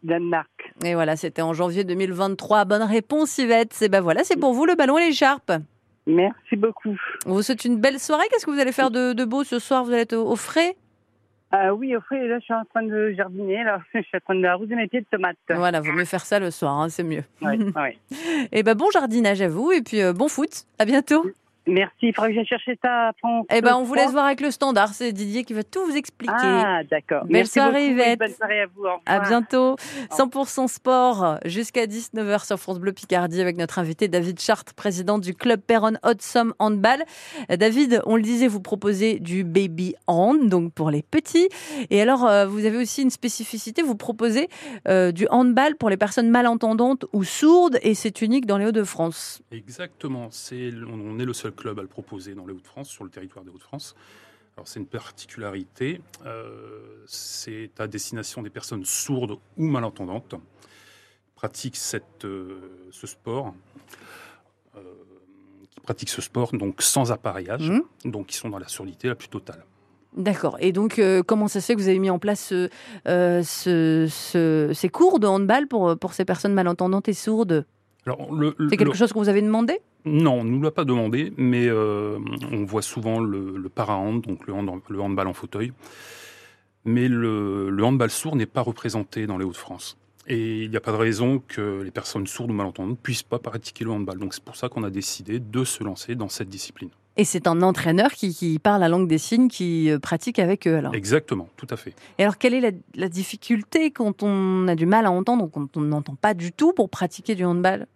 Danemark. 0.05 0.73
Et 0.85 0.95
voilà, 0.95 1.17
c'était 1.17 1.43
en 1.43 1.53
janvier 1.53 1.85
2023. 1.85 2.65
Bonne 2.67 2.83
réponse 2.83 3.37
Yvette. 3.39 3.77
Et 3.83 3.89
ben 3.89 4.01
voilà, 4.01 4.23
c'est 4.25 4.39
pour 4.39 4.53
vous 4.55 4.65
le 4.65 4.75
ballon 4.75 4.97
et 4.97 5.07
l'écharpe. 5.09 5.53
Merci 6.07 6.55
beaucoup. 6.57 6.97
On 7.27 7.33
vous 7.33 7.43
souhaite 7.43 7.65
une 7.65 7.79
belle 7.81 7.99
soirée. 7.99 8.25
Qu'est-ce 8.31 8.47
que 8.47 8.53
vous 8.53 8.61
allez 8.61 8.71
faire 8.73 8.93
de, 8.93 9.13
de 9.13 9.25
beau 9.25 9.43
ce 9.43 9.59
soir? 9.59 9.85
Vous 9.85 9.91
allez 9.93 10.03
être 10.03 10.15
au, 10.17 10.31
au 10.31 10.37
frais? 10.37 10.77
Ah 11.59 11.75
oui, 11.75 11.97
au 11.97 12.01
fait, 12.03 12.27
là, 12.27 12.39
je 12.39 12.45
suis 12.45 12.55
en 12.55 12.65
train 12.67 12.83
de 12.83 13.15
jardiner, 13.17 13.65
là. 13.65 13.81
Je 13.95 14.01
suis 14.01 14.17
en 14.17 14.21
train 14.21 14.35
d'arroser 14.39 14.75
mes 14.75 14.89
pieds 14.89 15.01
de 15.01 15.07
tomates. 15.11 15.37
Voilà, 15.49 15.81
vaut 15.81 15.93
mieux 15.93 16.05
faire 16.05 16.25
ça 16.25 16.39
le 16.39 16.51
soir, 16.51 16.79
hein, 16.79 16.89
c'est 16.91 17.03
mieux. 17.03 17.25
Ouais, 17.41 17.59
ouais. 17.59 17.99
Et 18.53 18.63
ben 18.63 18.75
bon 18.75 18.91
jardinage 18.91 19.41
à 19.41 19.49
vous 19.49 19.73
et 19.73 19.81
puis 19.81 20.03
euh, 20.03 20.13
bon 20.13 20.29
foot. 20.29 20.65
À 20.79 20.85
bientôt. 20.85 21.25
Merci, 21.67 21.95
il 22.03 22.15
faudrait 22.15 22.31
que 22.31 22.37
j'aille 22.37 22.47
chercher 22.47 22.79
ça 22.83 23.09
à 23.09 23.13
France. 23.15 23.47
Eh 23.53 23.61
ben, 23.61 23.77
on 23.77 23.83
vous 23.83 23.95
laisse 23.95 24.05
3. 24.05 24.13
voir 24.13 24.27
avec 24.27 24.41
le 24.41 24.51
standard. 24.51 24.89
C'est 24.95 25.13
Didier 25.13 25.45
qui 25.45 25.53
va 25.53 25.65
tout 25.65 25.85
vous 25.85 25.97
expliquer. 25.97 26.33
Ah, 26.37 26.83
d'accord. 26.89 27.25
Belle 27.25 27.33
Merci 27.33 27.53
soirée, 27.55 27.89
beaucoup 27.89 28.01
et 28.01 28.05
Yvette. 28.05 28.19
Bonne 28.19 28.35
soirée 28.35 28.61
à 28.61 28.67
vous. 28.67 28.85
Au 28.85 29.01
À 29.05 29.21
bientôt. 29.21 29.77
100% 30.11 30.69
sport 30.69 31.39
jusqu'à 31.45 31.87
19h 31.87 32.47
sur 32.47 32.59
France 32.59 32.79
Bleu 32.79 32.93
Picardie 32.93 33.41
avec 33.41 33.57
notre 33.57 33.79
invité 33.79 34.09
David 34.09 34.41
Chartres, 34.41 34.75
président 34.75 35.19
du 35.19 35.35
club 35.35 35.61
Perron 35.61 35.95
Hot 36.05 36.15
Handball. 36.59 37.05
Euh, 37.51 37.57
David, 37.57 38.03
on 38.07 38.17
le 38.17 38.23
disait, 38.23 38.49
vous 38.49 38.61
proposez 38.61 39.19
du 39.19 39.45
baby 39.45 39.95
hand, 40.07 40.49
donc 40.49 40.73
pour 40.73 40.91
les 40.91 41.03
petits. 41.03 41.49
Et 41.91 42.01
alors, 42.01 42.27
euh, 42.27 42.47
vous 42.47 42.65
avez 42.65 42.77
aussi 42.77 43.03
une 43.03 43.11
spécificité, 43.11 43.83
vous 43.83 43.97
proposez 43.97 44.49
euh, 44.89 45.13
du 45.13 45.27
handball 45.31 45.77
pour 45.77 45.91
les 45.91 45.97
personnes 45.97 46.31
malentendantes 46.31 47.07
ou 47.13 47.25
sourdes 47.25 47.79
et 47.83 47.95
c'est 47.95 48.23
unique 48.23 48.47
dans 48.47 48.59
les 48.59 48.67
Hauts-de-France. 48.67 49.43
Exactement. 49.51 50.29
C'est, 50.31 50.71
on 50.89 51.19
est 51.19 51.25
le 51.25 51.33
seul 51.33 51.53
club 51.57 51.79
à 51.81 51.83
le 51.83 51.89
proposer 51.89 52.35
dans 52.35 52.47
les 52.47 52.53
Hauts-de-France, 52.53 52.89
sur 52.89 53.03
le 53.05 53.11
territoire 53.11 53.45
des 53.45 53.51
Hauts-de-France. 53.51 53.97
Alors 54.57 54.69
c'est 54.69 54.79
une 54.81 54.87
particularité. 54.87 56.01
euh, 56.25 57.03
c'est 57.07 57.71
à 57.79 57.87
destination 57.89 58.43
des 58.43 58.51
personnes 58.51 58.85
sourdes 58.85 59.39
ou 59.57 59.65
malentendantes 59.67 60.31
qui 60.31 61.31
pratiquent 61.35 61.77
cette, 61.77 62.25
euh, 62.25 62.89
ce 62.91 63.07
sport. 63.07 63.53
euh, 64.77 64.81
qui 65.71 65.81
pratiquent 65.81 66.09
ce 66.11 66.23
sport 66.23 66.53
donc 66.53 66.83
sans 66.83 67.13
appareillage, 67.13 67.71
Mhm. 67.71 67.83
donc 68.13 68.27
qui 68.29 68.37
sont 68.37 68.49
dans 68.51 68.59
la 68.59 68.69
surdité 68.69 69.09
la 69.09 69.15
plus 69.15 69.29
totale. 69.29 69.65
D'accord. 70.17 70.57
Et 70.61 70.73
donc, 70.73 70.99
euh, 70.99 71.23
comment 71.23 71.47
ça 71.49 71.61
se 71.61 71.67
fait 71.67 71.75
que 71.75 71.81
vous 71.81 71.89
avez 71.89 71.99
mis 71.99 72.09
en 72.09 72.19
place 72.19 72.41
ce- 72.47 72.71
euh, 73.07 73.43
ce- 73.43 74.07
ce- 74.09 74.73
ces 74.75 74.89
cours 74.89 75.19
de 75.21 75.27
handball 75.27 75.67
pour, 75.69 75.99
pour 75.99 76.15
ces 76.15 76.25
personnes 76.25 76.55
malentendantes 76.55 77.09
et 77.09 77.13
sourdes? 77.13 77.67
C'est 78.07 78.77
quelque 78.77 78.89
le- 78.91 78.95
chose 78.95 79.13
que 79.13 79.19
vous 79.19 79.29
avez 79.29 79.43
demandé? 79.43 79.81
Non, 80.05 80.35
on 80.41 80.45
ne 80.45 80.51
nous 80.51 80.63
l'a 80.63 80.71
pas 80.71 80.85
demandé, 80.85 81.33
mais 81.37 81.67
euh, 81.67 82.19
on 82.53 82.65
voit 82.65 82.83
souvent 82.83 83.19
le, 83.21 83.57
le 83.57 83.69
para-hand, 83.69 84.23
donc 84.23 84.47
le, 84.47 84.53
hand- 84.55 84.81
le 84.89 85.01
handball 85.01 85.27
en 85.27 85.33
fauteuil. 85.33 85.73
Mais 86.85 87.09
le, 87.09 87.69
le 87.71 87.85
handball 87.85 88.11
sourd 88.11 88.37
n'est 88.37 88.47
pas 88.47 88.61
représenté 88.61 89.27
dans 89.27 89.39
les 89.39 89.45
Hauts-de-France. 89.45 89.97
Et 90.29 90.63
il 90.65 90.71
n'y 90.71 90.77
a 90.77 90.81
pas 90.81 90.93
de 90.93 90.97
raison 90.97 91.41
que 91.47 91.83
les 91.83 91.91
personnes 91.91 92.27
sourdes 92.27 92.51
ou 92.51 92.55
malentendantes 92.55 92.91
ne 92.91 92.97
puissent 92.97 93.23
pas 93.23 93.39
pratiquer 93.39 93.85
le 93.85 93.91
handball. 93.93 94.19
Donc 94.19 94.35
c'est 94.35 94.43
pour 94.43 94.57
ça 94.57 94.69
qu'on 94.69 94.85
a 94.85 94.91
décidé 94.91 95.39
de 95.41 95.65
se 95.65 95.83
lancer 95.85 96.15
dans 96.15 96.29
cette 96.29 96.49
discipline. 96.49 96.91
Et 97.17 97.25
c'est 97.25 97.47
un 97.47 97.63
entraîneur 97.63 98.13
qui, 98.13 98.35
qui 98.35 98.59
parle 98.59 98.81
la 98.81 98.89
langue 98.89 99.09
des 99.09 99.19
signes, 99.19 99.49
qui 99.49 99.91
euh, 99.91 99.99
pratique 99.99 100.39
avec 100.39 100.67
eux 100.69 100.77
alors? 100.77 100.95
Exactement, 100.95 101.49
tout 101.57 101.67
à 101.71 101.77
fait. 101.77 101.95
Et 102.19 102.23
alors, 102.25 102.37
quelle 102.39 102.53
est 102.55 102.61
la, 102.61 102.73
la 102.95 103.09
difficulté 103.09 103.91
quand 103.91 104.23
on 104.23 104.69
a 104.69 104.75
du 104.75 104.85
mal 104.85 105.07
à 105.07 105.11
entendre, 105.11 105.49
quand 105.51 105.77
on 105.77 105.81
n'entend 105.81 106.15
pas 106.15 106.35
du 106.35 106.53
tout 106.53 106.73
pour 106.75 106.91
pratiquer 106.91 107.35
du 107.35 107.45
handball? 107.45 107.87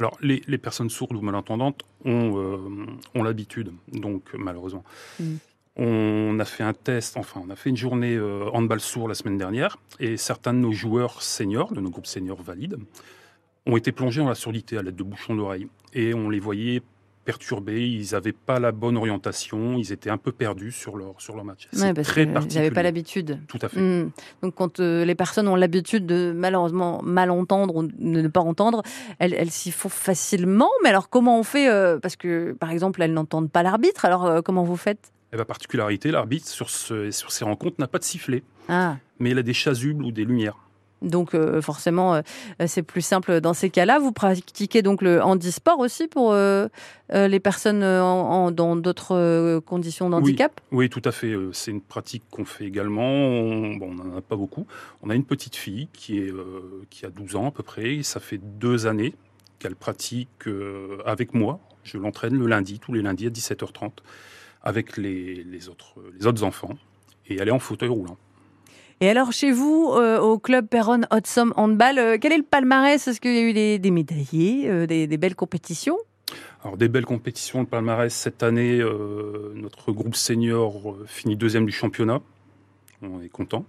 Alors, 0.00 0.16
les, 0.20 0.42
les 0.46 0.58
personnes 0.58 0.90
sourdes 0.90 1.16
ou 1.16 1.20
malentendantes 1.20 1.82
ont, 2.04 2.38
euh, 2.38 2.86
ont 3.14 3.22
l'habitude, 3.22 3.72
donc 3.92 4.30
malheureusement. 4.34 4.84
Mm. 5.18 5.34
On 5.80 6.38
a 6.40 6.44
fait 6.44 6.64
un 6.64 6.72
test, 6.72 7.16
enfin, 7.16 7.40
on 7.44 7.50
a 7.50 7.56
fait 7.56 7.70
une 7.70 7.76
journée 7.76 8.14
euh, 8.16 8.50
handball 8.52 8.80
sourd 8.80 9.08
la 9.08 9.14
semaine 9.14 9.38
dernière, 9.38 9.78
et 10.00 10.16
certains 10.16 10.52
de 10.52 10.58
nos 10.58 10.72
joueurs 10.72 11.22
seniors, 11.22 11.72
de 11.72 11.80
nos 11.80 11.90
groupes 11.90 12.06
seniors 12.06 12.42
valides, 12.42 12.78
ont 13.66 13.76
été 13.76 13.92
plongés 13.92 14.20
dans 14.20 14.28
la 14.28 14.34
surdité 14.34 14.78
à 14.78 14.82
l'aide 14.82 14.96
de 14.96 15.02
bouchons 15.02 15.36
d'oreille. 15.36 15.68
Et 15.94 16.14
on 16.14 16.30
les 16.30 16.40
voyait 16.40 16.82
perturbés, 17.28 17.86
ils 17.86 18.12
n'avaient 18.12 18.32
pas 18.32 18.58
la 18.58 18.72
bonne 18.72 18.96
orientation, 18.96 19.76
ils 19.76 19.92
étaient 19.92 20.08
un 20.08 20.16
peu 20.16 20.32
perdus 20.32 20.72
sur 20.72 20.96
leur, 20.96 21.20
sur 21.20 21.36
leur 21.36 21.44
match. 21.44 21.68
Ouais, 21.74 21.92
parce 21.92 22.08
très 22.08 22.24
qu'ils 22.24 22.32
n'avaient 22.54 22.70
pas 22.70 22.82
l'habitude. 22.82 23.38
Tout 23.48 23.58
à 23.60 23.68
fait. 23.68 23.78
Hmm. 23.78 24.10
Donc, 24.42 24.54
quand 24.54 24.80
euh, 24.80 25.04
les 25.04 25.14
personnes 25.14 25.46
ont 25.46 25.54
l'habitude 25.54 26.06
de 26.06 26.32
malheureusement 26.34 27.02
mal 27.02 27.30
entendre 27.30 27.76
ou 27.76 27.82
de 27.82 27.92
ne 27.98 28.28
pas 28.28 28.40
entendre, 28.40 28.82
elles, 29.18 29.34
elles 29.34 29.50
s'y 29.50 29.72
font 29.72 29.90
facilement. 29.90 30.70
Mais 30.82 30.88
alors, 30.88 31.10
comment 31.10 31.38
on 31.38 31.42
fait 31.42 31.68
euh, 31.68 31.98
Parce 31.98 32.16
que, 32.16 32.52
par 32.54 32.70
exemple, 32.70 33.02
elles 33.02 33.12
n'entendent 33.12 33.50
pas 33.50 33.62
l'arbitre. 33.62 34.06
Alors, 34.06 34.24
euh, 34.24 34.40
comment 34.40 34.64
vous 34.64 34.78
faites? 34.78 35.12
Et 35.34 35.36
la 35.36 35.44
particularité, 35.44 36.10
l'arbitre, 36.10 36.48
sur, 36.48 36.70
ce- 36.70 37.10
sur 37.10 37.30
ces 37.30 37.44
rencontres, 37.44 37.76
n'a 37.78 37.88
pas 37.88 37.98
de 37.98 38.04
sifflet, 38.04 38.42
Ah, 38.70 38.96
mais 39.18 39.32
il 39.32 39.38
a 39.38 39.42
des 39.42 39.52
chasubles 39.52 40.02
ou 40.02 40.12
des 40.12 40.24
lumières. 40.24 40.56
Donc 41.02 41.34
euh, 41.34 41.60
forcément, 41.62 42.14
euh, 42.14 42.20
c'est 42.66 42.82
plus 42.82 43.02
simple 43.02 43.40
dans 43.40 43.54
ces 43.54 43.70
cas-là. 43.70 43.98
Vous 43.98 44.12
pratiquez 44.12 44.82
donc 44.82 45.02
le 45.02 45.22
handisport 45.22 45.78
aussi 45.78 46.08
pour 46.08 46.32
euh, 46.32 46.68
les 47.12 47.40
personnes 47.40 47.82
en- 47.84 48.46
en- 48.46 48.50
dans 48.50 48.76
d'autres 48.76 49.60
conditions 49.60 50.10
d'handicap? 50.10 50.60
Oui, 50.72 50.88
tout 50.90 51.02
à 51.04 51.12
fait. 51.12 51.34
C'est 51.52 51.70
une 51.70 51.80
pratique 51.80 52.22
qu'on 52.30 52.44
fait 52.44 52.64
également. 52.64 53.02
On 53.10 53.74
bon, 53.76 53.94
n'en 53.94 54.16
a 54.16 54.20
pas 54.20 54.36
beaucoup. 54.36 54.66
On 55.02 55.10
a 55.10 55.14
une 55.14 55.24
petite 55.24 55.56
fille 55.56 55.88
qui, 55.92 56.18
est, 56.18 56.32
qui 56.90 57.06
a 57.06 57.10
12 57.10 57.36
ans 57.36 57.48
à 57.48 57.50
peu 57.50 57.62
près. 57.62 58.02
Ça 58.02 58.20
fait 58.20 58.38
deux 58.38 58.86
années 58.86 59.14
qu'elle 59.58 59.76
pratique 59.76 60.28
avec 61.06 61.34
moi. 61.34 61.60
Je 61.84 61.96
l'entraîne 61.96 62.36
le 62.38 62.46
lundi, 62.46 62.78
tous 62.78 62.92
les 62.92 63.00
lundis 63.02 63.26
à 63.26 63.30
17h30, 63.30 63.90
avec 64.62 64.96
les, 64.96 65.42
les 65.44 65.68
autres, 65.68 65.94
les 66.18 66.26
autres 66.26 66.44
enfants. 66.44 66.74
Et 67.28 67.36
elle 67.36 67.48
est 67.48 67.52
en 67.52 67.58
fauteuil 67.58 67.88
roulant. 67.88 68.16
Et 69.00 69.08
alors, 69.08 69.30
chez 69.30 69.52
vous, 69.52 69.92
euh, 69.92 70.18
au 70.18 70.38
club 70.38 70.66
Perron 70.66 71.02
Hot 71.12 71.40
Handball, 71.54 71.98
euh, 71.98 72.18
quel 72.20 72.32
est 72.32 72.38
le 72.38 72.42
palmarès? 72.42 73.06
Est-ce 73.06 73.20
qu'il 73.20 73.32
y 73.32 73.38
a 73.38 73.42
eu 73.42 73.78
des, 73.78 73.90
médaillés, 73.92 74.68
euh, 74.68 74.86
des, 74.86 75.16
belles 75.16 75.36
compétitions? 75.36 75.96
Alors, 76.64 76.76
des 76.76 76.88
belles 76.88 77.06
compétitions, 77.06 77.60
le 77.60 77.66
palmarès. 77.66 78.12
Cette 78.12 78.42
année, 78.42 78.82
notre 79.54 79.92
groupe 79.92 80.16
senior 80.16 80.96
finit 81.06 81.36
deuxième 81.36 81.64
du 81.64 81.72
championnat. 81.72 82.20
On 83.02 83.22
est 83.22 83.28
content. 83.28 83.64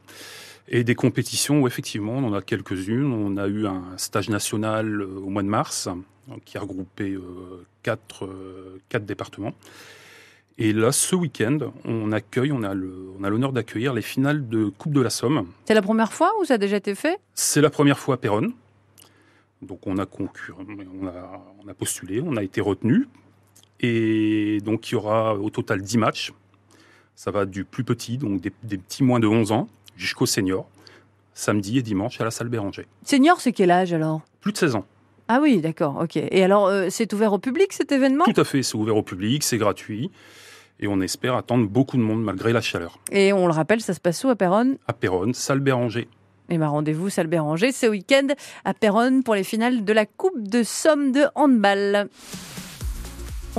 Et 0.68 0.84
des 0.84 0.96
compétitions 0.96 1.62
où, 1.62 1.68
effectivement, 1.68 2.14
on 2.14 2.24
en 2.26 2.34
a 2.34 2.42
quelques-unes. 2.42 3.14
On 3.14 3.38
a 3.38 3.48
eu 3.48 3.68
un 3.68 3.84
stage 3.98 4.30
national 4.30 5.04
au 5.04 5.30
mois 5.30 5.44
de 5.44 5.48
mars, 5.48 5.88
qui 6.46 6.58
a 6.58 6.62
regroupé 6.62 7.16
quatre 7.84 8.26
départements. 9.00 9.54
Et 10.58 10.74
là, 10.74 10.92
ce 10.92 11.16
week-end, 11.16 11.58
on 11.86 12.12
accueille, 12.12 12.52
on 12.52 12.64
a 12.64 12.74
l'honneur 12.74 13.54
d'accueillir 13.54 13.94
les 13.94 14.02
finales 14.02 14.48
de 14.50 14.66
Coupe 14.66 14.92
de 14.94 15.00
la 15.02 15.10
Somme. 15.10 15.48
C'est 15.66 15.74
la 15.74 15.82
première 15.82 16.12
fois 16.12 16.32
ou 16.42 16.46
ça 16.46 16.56
a 16.56 16.58
déjà 16.58 16.78
été 16.78 16.96
fait? 16.96 17.18
C'est 17.34 17.62
la 17.62 17.70
première 17.70 17.98
fois 17.98 18.16
à 18.16 18.18
Péronne. 18.18 18.52
Donc 19.62 19.88
on 19.88 19.98
a 19.98 20.06
concur- 20.06 20.58
on 20.60 21.08
a, 21.08 21.42
on 21.64 21.68
a 21.70 21.74
postulé, 21.74 22.22
on 22.26 22.36
a 22.36 22.44
été 22.44 22.60
retenu. 22.62 23.08
Et 23.80 24.60
donc 24.64 24.90
il 24.90 24.94
y 24.94 24.96
aura 24.96 25.36
au 25.36 25.50
total 25.50 25.82
10 25.82 25.98
matchs. 25.98 26.34
Ça 27.16 27.32
va 27.32 27.46
du 27.46 27.64
plus 27.64 27.84
petit, 27.86 28.18
donc 28.18 28.42
des, 28.42 28.52
des 28.64 28.78
petits 28.78 29.04
moins 29.04 29.20
de 29.20 29.28
11 29.28 29.52
ans, 29.54 29.68
jusqu'au 29.98 30.26
senior, 30.26 30.70
samedi 31.34 31.78
et 31.78 31.82
dimanche 31.82 32.20
à 32.20 32.26
la 32.26 32.32
salle 32.32 32.48
Béranger. 32.50 32.86
Senior, 33.06 33.40
c'est 33.42 33.52
quel 33.54 33.72
âge 33.72 33.94
alors? 33.94 34.22
Plus 34.42 34.52
de 34.54 34.58
16 34.58 34.76
ans. 34.76 34.86
Ah 35.32 35.40
oui, 35.40 35.62
d'accord, 35.62 36.00
ok. 36.02 36.18
Et 36.18 36.44
alors, 36.44 36.66
euh, 36.66 36.88
c'est 36.90 37.14
ouvert 37.14 37.32
au 37.34 37.38
public 37.38 37.72
cet 37.72 37.92
événement? 37.92 38.26
Tout 38.26 38.42
à 38.42 38.44
fait, 38.44 38.64
c'est 38.64 38.76
ouvert 38.76 38.98
au 38.98 39.04
public, 39.04 39.44
c'est 39.44 39.60
gratuit. 39.60 40.10
Et 40.80 40.88
on 40.88 41.02
espère 41.02 41.36
attendre 41.36 41.68
beaucoup 41.68 41.98
de 41.98 42.02
monde 42.02 42.24
malgré 42.24 42.52
la 42.52 42.62
chaleur. 42.62 42.98
Et 43.12 43.32
on 43.32 43.46
le 43.46 43.54
rappelle, 43.54 43.80
ça 43.80 43.94
se 43.94 44.00
passe 44.00 44.24
où 44.24 44.30
à 44.30 44.36
Péronne? 44.36 44.78
À 44.88 44.94
Péronne, 44.94 45.36
salle 45.36 45.60
Béranger. 45.60 46.08
Et 46.50 46.58
ben 46.58 46.68
rendez-vous, 46.68 47.12
salle 47.12 47.28
Béranger, 47.28 47.72
ce 47.72 47.86
week-end 47.86 48.26
à 48.66 48.74
Péronne 48.74 49.22
pour 49.22 49.36
les 49.36 49.44
finales 49.44 49.86
de 49.86 49.94
la 49.94 50.08
Coupe 50.08 50.48
de 50.50 50.64
Somme 50.64 51.12
de 51.12 51.26
handball. 51.36 52.10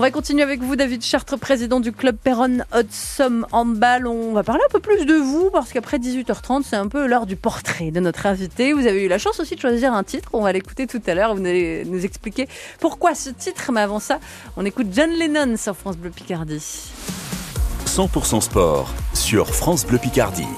On 0.00 0.02
va 0.02 0.11
continuer 0.11 0.42
avec 0.42 0.62
vous, 0.62 0.76
David 0.76 1.02
Chartres, 1.04 1.38
président 1.38 1.78
du 1.78 1.92
club 1.92 2.16
Perron 2.16 2.61
Hot 2.75 2.88
Somme 2.88 3.47
Handball. 3.52 4.07
On 4.07 4.33
va 4.33 4.42
parler 4.42 4.62
un 4.66 4.73
peu 4.73 4.80
plus 4.80 5.04
de 5.04 5.12
vous 5.12 5.50
parce 5.50 5.75
qu'après 5.75 5.99
18h30, 5.99 6.62
c'est 6.64 6.76
un 6.76 6.88
peu 6.88 7.07
l'heure 7.07 7.26
du 7.26 7.37
portrait 7.37 7.90
de 7.90 8.00
notre 8.00 8.25
invité. 8.25 8.73
Vous 8.73 8.87
avez 8.87 9.04
eu 9.04 9.09
la 9.09 9.19
chance 9.19 9.40
aussi 9.40 9.57
de 9.57 9.61
choisir 9.61 9.92
un 9.92 10.02
titre. 10.02 10.30
On 10.33 10.40
va 10.40 10.52
l'écouter 10.52 10.87
tout 10.87 11.02
à 11.07 11.14
l'heure. 11.14 11.35
Vous 11.35 11.42
allez 11.42 11.85
nous 11.85 12.02
expliquer 12.02 12.49
pourquoi 12.80 13.14
ce 13.14 13.28
titre. 13.28 13.73
Mais 13.73 13.83
avant 13.83 14.00
ça, 14.00 14.21
on 14.57 14.64
écoute 14.64 14.87
John 14.90 15.11
Lennon 15.11 15.59
sur 15.59 15.76
France 15.76 15.99
Bleu 15.99 16.09
Picardie. 16.09 16.90
100% 17.85 18.40
sport 18.40 18.95
sur 19.12 19.54
France 19.54 19.85
Bleu 19.85 19.99
Picardie. 19.99 20.49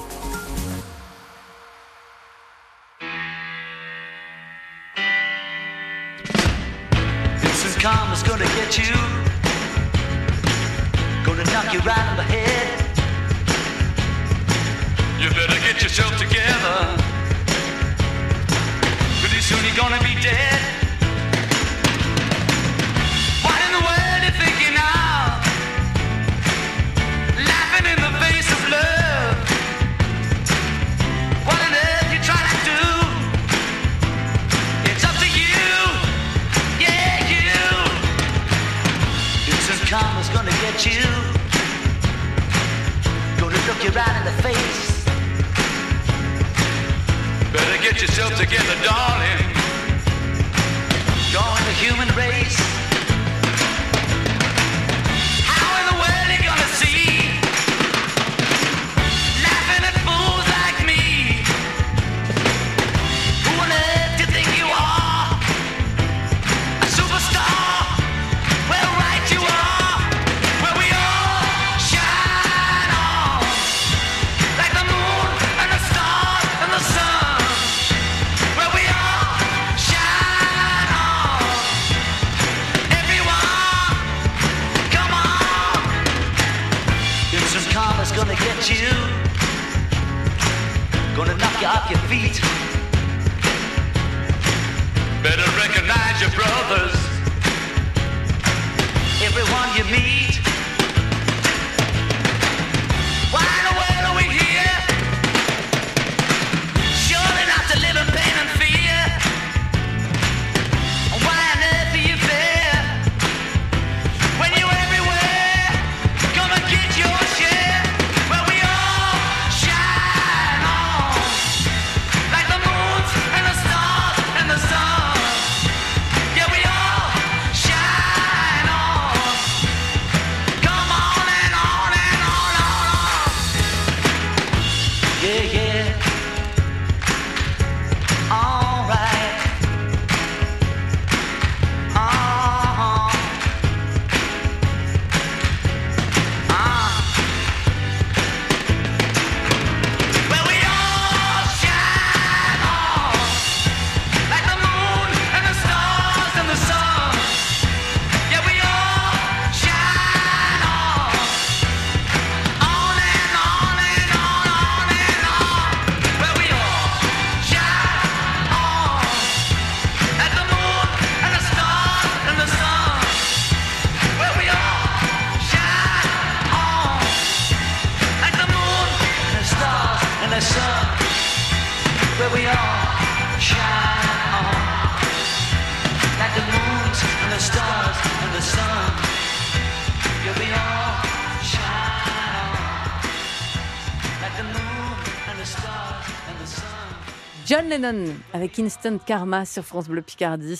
John 197.45 197.67
Lennon 197.67 198.05
avec 198.33 198.57
Instant 198.57 198.97
Karma 199.05 199.43
sur 199.43 199.63
France 199.65 199.89
Bleu 199.89 200.01
Picardie. 200.01 200.59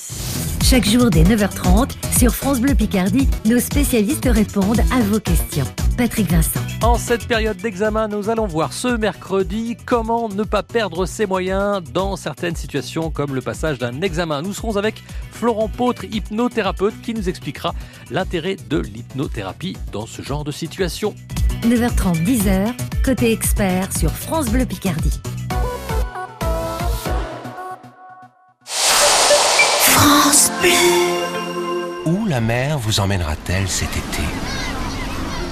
Chaque 0.62 0.86
jour 0.86 1.10
dès 1.10 1.24
9h30, 1.24 1.92
sur 2.18 2.36
France 2.36 2.60
Bleu 2.60 2.76
Picardie, 2.76 3.30
nos 3.46 3.60
spécialistes 3.60 4.28
répondent 4.30 4.82
à 4.92 5.00
vos 5.02 5.20
questions. 5.20 5.66
Patrick 5.98 6.30
Vincent. 6.30 6.60
En 6.82 6.98
cette 6.98 7.26
période 7.28 7.56
d'examen, 7.58 8.10
nous 8.10 8.30
allons 8.30 8.48
voir 8.48 8.74
ce 8.74 8.90
mercredi 8.90 9.78
comment 9.86 10.28
ne 10.28 10.44
pas 10.44 10.64
perdre 10.64 11.06
ses 11.06 11.26
moyens 11.26 11.82
dans 11.94 12.18
certaines 12.18 12.56
situations 12.56 13.12
comme 13.12 13.34
le 13.34 13.42
passage 13.42 13.78
d'un 13.80 14.02
examen. 14.02 14.42
Nous 14.42 14.54
serons 14.54 14.76
avec 14.76 15.04
Florent 15.32 15.70
Pautre, 15.70 16.04
hypnothérapeute, 16.04 17.00
qui 17.02 17.14
nous 17.14 17.30
expliquera 17.30 17.74
l'intérêt 18.12 18.58
de 18.70 18.80
l'hypnothérapie 18.80 19.78
dans 19.94 20.06
ce 20.06 20.22
genre 20.22 20.44
de 20.44 20.52
situation. 20.52 21.16
9h30, 21.62 22.26
10h, 22.26 22.74
côté 23.06 23.32
expert 23.32 23.96
sur 23.98 24.12
France 24.12 24.50
Bleu 24.50 24.66
Picardie. 24.66 25.22
Où 32.06 32.26
la 32.26 32.42
mer 32.42 32.78
vous 32.80 33.00
emmènera-t-elle 33.00 33.68
cet 33.68 33.90
été? 33.90 34.24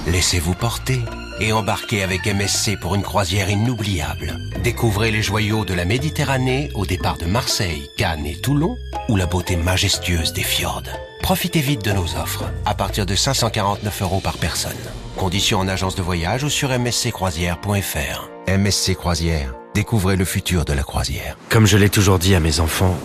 Laissez-vous 0.06 0.54
porter 0.54 1.00
et 1.40 1.52
embarquez 1.52 2.02
avec 2.02 2.26
MSC 2.26 2.78
pour 2.80 2.94
une 2.94 3.02
croisière 3.02 3.50
inoubliable. 3.50 4.38
Découvrez 4.62 5.10
les 5.10 5.22
joyaux 5.22 5.64
de 5.64 5.74
la 5.74 5.84
Méditerranée 5.84 6.70
au 6.74 6.86
départ 6.86 7.18
de 7.18 7.26
Marseille, 7.26 7.88
Cannes 7.96 8.26
et 8.26 8.36
Toulon 8.36 8.76
ou 9.08 9.16
la 9.16 9.26
beauté 9.26 9.56
majestueuse 9.56 10.32
des 10.32 10.42
fjords. 10.42 10.82
Profitez 11.22 11.60
vite 11.60 11.84
de 11.84 11.92
nos 11.92 12.16
offres 12.16 12.44
à 12.64 12.74
partir 12.74 13.06
de 13.06 13.14
549 13.14 14.02
euros 14.02 14.20
par 14.20 14.38
personne. 14.38 14.72
Conditions 15.16 15.60
en 15.60 15.68
agence 15.68 15.94
de 15.94 16.02
voyage 16.02 16.44
ou 16.44 16.48
sur 16.48 16.76
msccroisière.fr. 16.78 18.28
MSC 18.48 18.94
Croisière, 18.94 19.54
découvrez 19.74 20.16
le 20.16 20.24
futur 20.24 20.64
de 20.64 20.72
la 20.72 20.82
croisière. 20.82 21.36
Comme 21.48 21.66
je 21.66 21.76
l'ai 21.76 21.90
toujours 21.90 22.18
dit 22.18 22.34
à 22.34 22.40
mes 22.40 22.60
enfants, 22.60 22.96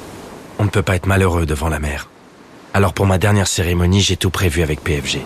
on 0.59 0.65
ne 0.65 0.69
peut 0.69 0.81
pas 0.81 0.95
être 0.95 1.05
malheureux 1.05 1.45
devant 1.45 1.69
la 1.69 1.79
mer. 1.79 2.09
Alors 2.73 2.93
pour 2.93 3.05
ma 3.05 3.17
dernière 3.17 3.47
cérémonie, 3.47 4.01
j'ai 4.01 4.17
tout 4.17 4.29
prévu 4.29 4.61
avec 4.61 4.83
PFG, 4.83 5.21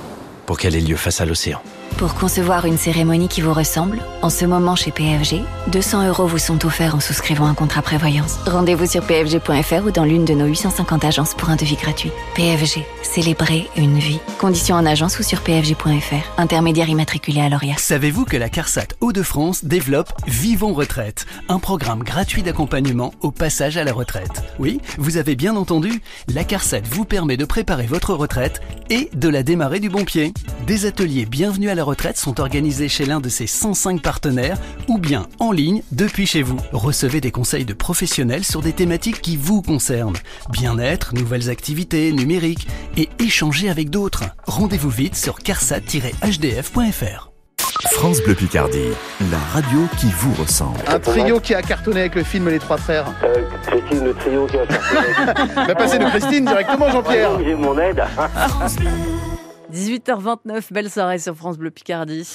pour 0.46 0.58
qu'elle 0.58 0.76
ait 0.76 0.82
lieu 0.82 0.96
face 0.96 1.22
à 1.22 1.26
l'océan. 1.26 1.62
Pour 1.98 2.16
concevoir 2.16 2.66
une 2.66 2.78
cérémonie 2.78 3.28
qui 3.28 3.42
vous 3.42 3.54
ressemble, 3.54 4.00
en 4.24 4.32
ce 4.32 4.46
moment 4.46 4.76
chez 4.76 4.92
PFG, 4.92 5.42
200 5.68 6.08
euros 6.08 6.26
vous 6.26 6.40
sont 6.40 6.66
offerts 6.66 6.96
en 6.96 7.00
souscrivant 7.00 7.46
un 7.46 7.54
contrat 7.54 7.84
prévoyance. 7.84 8.38
Rendez-vous 8.48 8.88
sur 8.88 9.04
pfg.fr 9.04 9.86
ou 9.86 9.92
dans 9.92 10.04
l'une 10.04 10.26
de 10.26 10.34
nos 10.34 10.48
850 10.48 11.06
agences 11.06 11.36
pour 11.36 11.50
un 11.50 11.56
devis 11.56 11.76
gratuit. 11.76 12.12
PFG, 12.36 12.84
célébrer 13.04 13.70
une 13.78 14.00
vie. 14.00 14.20
Conditions 14.40 14.76
en 14.78 14.86
agence 14.88 15.20
ou 15.20 15.24
sur 15.24 15.42
pfg.fr. 15.42 16.40
Intermédiaire 16.40 16.90
immatriculé 16.90 17.42
à 17.42 17.50
l'ORIA. 17.50 17.76
Savez-vous 17.78 18.26
que 18.26 18.38
la 18.38 18.50
CARSAT 18.50 18.88
Hauts-de-France 19.00 19.64
développe 19.64 20.12
Vivons 20.26 20.74
Retraite, 20.74 21.28
un 21.50 21.60
programme 21.60 22.02
gratuit 22.02 22.42
d'accompagnement 22.42 23.14
au 23.22 23.30
passage 23.30 23.78
à 23.78 23.84
la 23.84 23.94
retraite 23.94 24.44
Oui, 24.58 24.82
vous 24.98 25.18
avez 25.18 25.36
bien 25.36 25.56
entendu, 25.56 26.02
la 26.28 26.44
CARSAT 26.44 26.82
vous 26.90 27.06
permet 27.06 27.38
de 27.38 27.46
préparer 27.46 27.86
votre 27.86 28.16
retraite 28.16 28.62
et 28.90 29.10
de 29.14 29.30
la 29.30 29.44
démarrer 29.44 29.80
du 29.80 29.90
bon 29.90 30.04
pied. 30.04 30.34
Des 30.66 30.86
ateliers 30.86 31.26
bienvenus 31.26 31.70
à 31.70 31.76
la 31.76 31.81
retraite 31.84 32.18
sont 32.18 32.40
organisés 32.40 32.90
chez 32.90 33.06
l'un 33.06 33.20
de 33.20 33.30
ses 33.30 33.48
105 33.48 34.02
partenaires 34.02 34.58
ou 34.88 34.98
bien 34.98 35.28
en 35.40 35.52
ligne 35.52 35.82
depuis 35.92 36.26
chez 36.26 36.42
vous. 36.42 36.58
Recevez 36.72 37.22
des 37.22 37.32
conseils 37.32 37.66
de 37.66 37.74
professionnels 37.74 38.44
sur 38.44 38.62
des 38.62 38.74
thématiques 38.74 39.22
qui 39.22 39.38
vous 39.38 39.62
concernent. 39.62 40.18
Bien-être, 40.50 41.14
nouvelles 41.16 41.50
activités, 41.50 42.12
numérique 42.12 42.68
et 42.98 43.10
échanger 43.20 43.70
avec 43.70 43.90
d'autres. 43.90 44.24
Rendez-vous 44.46 44.90
vite 44.90 45.16
sur 45.16 45.40
carsat-hdf.fr. 45.40 47.32
France 47.94 48.22
Bleu 48.22 48.36
Picardie, 48.36 48.92
la 49.32 49.38
radio 49.54 49.80
qui 49.98 50.08
vous 50.16 50.34
ressemble. 50.36 50.80
Un 50.88 51.00
trio 51.00 51.40
qui 51.40 51.56
a 51.56 51.62
cartonné 51.62 52.02
avec 52.02 52.16
le 52.16 52.24
film 52.24 52.48
Les 52.50 52.60
Trois 52.60 52.78
Frères. 52.78 53.06
Christine, 53.66 54.04
le 54.04 54.14
trio 54.14 54.46
qui 54.46 54.58
a 54.58 54.66
cartonné. 54.68 55.66
Va 55.68 55.76
passer 55.76 55.98
de 55.98 56.06
Christine 56.06 56.46
directement, 56.46 56.92
Jean-Pierre. 56.92 57.40
J'ai 57.44 57.56
mon 57.56 57.78
aide. 57.80 58.04
18h29, 59.72 60.74
belle 60.74 60.90
soirée 60.90 61.20
sur 61.20 61.36
France 61.36 61.58
Bleu 61.58 61.72
Picardie. 61.72 62.28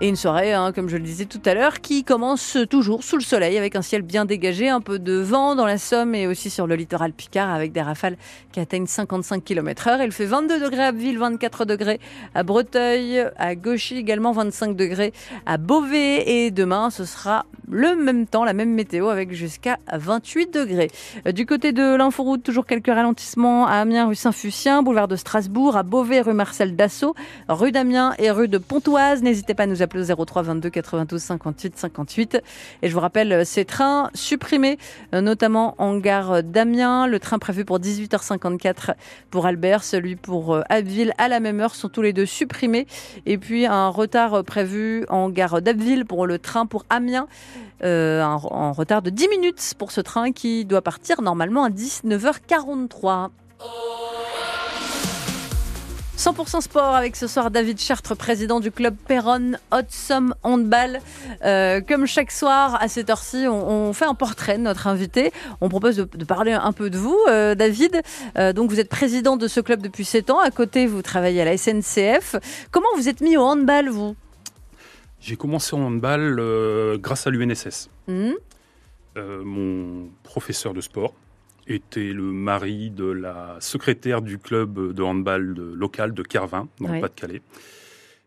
Et 0.00 0.08
une 0.08 0.16
soirée, 0.16 0.52
hein, 0.52 0.72
comme 0.72 0.88
je 0.88 0.96
le 0.96 1.04
disais 1.04 1.24
tout 1.24 1.40
à 1.46 1.54
l'heure, 1.54 1.80
qui 1.80 2.02
commence 2.02 2.58
toujours 2.68 3.04
sous 3.04 3.16
le 3.16 3.22
soleil 3.22 3.56
avec 3.56 3.76
un 3.76 3.80
ciel 3.80 4.02
bien 4.02 4.24
dégagé, 4.24 4.68
un 4.68 4.80
peu 4.80 4.98
de 4.98 5.14
vent 5.14 5.54
dans 5.54 5.66
la 5.66 5.78
Somme 5.78 6.16
et 6.16 6.26
aussi 6.26 6.50
sur 6.50 6.66
le 6.66 6.74
littoral 6.74 7.12
Picard 7.12 7.48
avec 7.48 7.72
des 7.72 7.80
rafales 7.80 8.16
qui 8.52 8.58
atteignent 8.58 8.88
55 8.88 9.42
km 9.44 9.88
heure. 9.88 10.02
Il 10.02 10.10
fait 10.10 10.26
22 10.26 10.60
degrés 10.60 10.82
à 10.82 10.86
Abbeville, 10.88 11.16
24 11.16 11.64
degrés 11.64 12.00
à 12.34 12.42
Breteuil, 12.42 13.24
à 13.38 13.54
Gauchy 13.54 13.96
également 13.96 14.32
25 14.32 14.76
degrés 14.76 15.12
à 15.46 15.58
Beauvais 15.58 16.28
et 16.28 16.50
demain 16.50 16.90
ce 16.90 17.04
sera 17.04 17.46
le 17.70 17.96
même 17.96 18.26
temps, 18.26 18.44
la 18.44 18.52
même 18.52 18.74
météo 18.74 19.08
avec 19.08 19.32
jusqu'à 19.32 19.78
28 19.90 20.52
degrés. 20.52 20.90
Euh, 21.26 21.32
Du 21.32 21.46
côté 21.46 21.72
de 21.72 21.94
l'inforoute, 21.96 22.42
toujours 22.42 22.66
quelques 22.66 22.88
ralentissements 22.88 23.66
à 23.66 23.76
Amiens, 23.76 24.08
rue 24.08 24.14
Saint-Fucien, 24.14 24.82
boulevard 24.82 25.08
de 25.08 25.16
Strasbourg, 25.16 25.76
à 25.76 25.82
Beauvais, 25.82 26.20
rue 26.20 26.34
Marcel 26.34 26.76
Dassault, 26.76 27.14
rue 27.48 27.72
d'Amiens 27.72 28.14
et 28.18 28.30
rue 28.30 28.48
de 28.48 28.58
Pontoise. 28.58 29.22
N'hésitez 29.22 29.54
pas 29.54 29.62
à 29.62 29.66
nous 29.66 29.80
appeler 29.80 29.93
au 29.98 30.24
03 30.24 30.42
22 30.42 30.70
92 30.70 31.20
58 31.22 31.76
58. 31.78 32.42
Et 32.82 32.88
je 32.88 32.94
vous 32.94 33.00
rappelle 33.00 33.32
euh, 33.32 33.44
ces 33.44 33.64
trains 33.64 34.10
supprimés, 34.14 34.78
euh, 35.14 35.20
notamment 35.20 35.74
en 35.78 35.96
gare 35.96 36.42
d'Amiens. 36.42 37.06
Le 37.06 37.18
train 37.18 37.38
prévu 37.38 37.64
pour 37.64 37.78
18h54 37.80 38.94
pour 39.30 39.46
Albert, 39.46 39.84
celui 39.84 40.16
pour 40.16 40.54
euh, 40.54 40.62
Abbeville 40.68 41.12
à 41.18 41.28
la 41.28 41.40
même 41.40 41.60
heure 41.60 41.74
sont 41.74 41.88
tous 41.88 42.02
les 42.02 42.12
deux 42.12 42.26
supprimés. 42.26 42.86
Et 43.26 43.38
puis 43.38 43.66
un 43.66 43.88
retard 43.88 44.34
euh, 44.34 44.42
prévu 44.42 45.04
en 45.08 45.30
gare 45.30 45.62
d'Abbeville 45.62 46.04
pour 46.04 46.26
le 46.26 46.38
train 46.38 46.66
pour 46.66 46.84
Amiens. 46.90 47.26
Euh, 47.82 48.22
un- 48.22 48.34
en 48.36 48.72
retard 48.72 49.02
de 49.02 49.10
10 49.10 49.28
minutes 49.28 49.74
pour 49.78 49.90
ce 49.92 50.00
train 50.00 50.32
qui 50.32 50.64
doit 50.64 50.80
partir 50.82 51.20
normalement 51.22 51.64
à 51.64 51.70
19h43. 51.70 53.28
100% 56.16 56.60
sport 56.60 56.94
avec 56.94 57.16
ce 57.16 57.26
soir 57.26 57.50
David 57.50 57.80
Chartres, 57.80 58.16
président 58.16 58.60
du 58.60 58.70
club 58.70 58.94
Perron 59.08 59.52
Hot 59.72 60.12
Handball. 60.42 61.00
Euh, 61.44 61.80
comme 61.80 62.06
chaque 62.06 62.30
soir 62.30 62.80
à 62.80 62.88
cette 62.88 63.10
heure-ci, 63.10 63.46
on, 63.48 63.88
on, 63.88 63.92
fait 63.92 64.04
un 64.04 64.14
portrait 64.14 64.56
de 64.56 64.62
notre 64.62 64.86
invité. 64.86 65.32
On 65.60 65.68
propose 65.68 65.96
de, 65.96 66.04
de 66.04 66.24
parler 66.24 66.52
un 66.52 66.72
peu 66.72 66.88
de 66.88 66.98
vous, 66.98 67.18
euh, 67.28 67.56
David. 67.56 68.00
Euh, 68.38 68.52
donc 68.52 68.70
vous 68.70 68.78
êtes 68.78 68.88
président 68.88 69.36
de 69.36 69.48
ce 69.48 69.60
club 69.60 69.82
depuis 69.82 70.04
7 70.04 70.30
ans. 70.30 70.38
À 70.38 70.52
côté, 70.52 70.86
vous 70.86 71.02
travaillez 71.02 71.42
à 71.42 71.44
la 71.44 71.56
SNCF. 71.56 72.36
Comment 72.70 72.88
vous 72.96 73.08
êtes 73.08 73.20
mis 73.20 73.36
au 73.36 73.42
handball, 73.42 73.88
vous? 73.88 74.14
J'ai 75.20 75.36
commencé 75.36 75.74
en 75.74 75.80
handball 75.80 76.98
grâce 77.00 77.26
à 77.26 77.30
l'UNSS. 77.30 77.90
Mmh. 78.06 78.32
mon 79.16 80.10
professeur 80.22 80.74
de 80.74 80.80
sport 80.80 81.14
était 81.66 82.12
le 82.12 82.22
mari 82.24 82.90
de 82.90 83.04
la 83.06 83.56
secrétaire 83.60 84.20
du 84.22 84.38
club 84.38 84.92
de 84.92 85.02
handball 85.02 85.42
local 85.74 86.12
de 86.14 86.22
Carvin, 86.22 86.68
dans 86.80 86.88
Ouais. 86.88 86.96
le 86.96 87.00
Pas-de-Calais. 87.00 87.42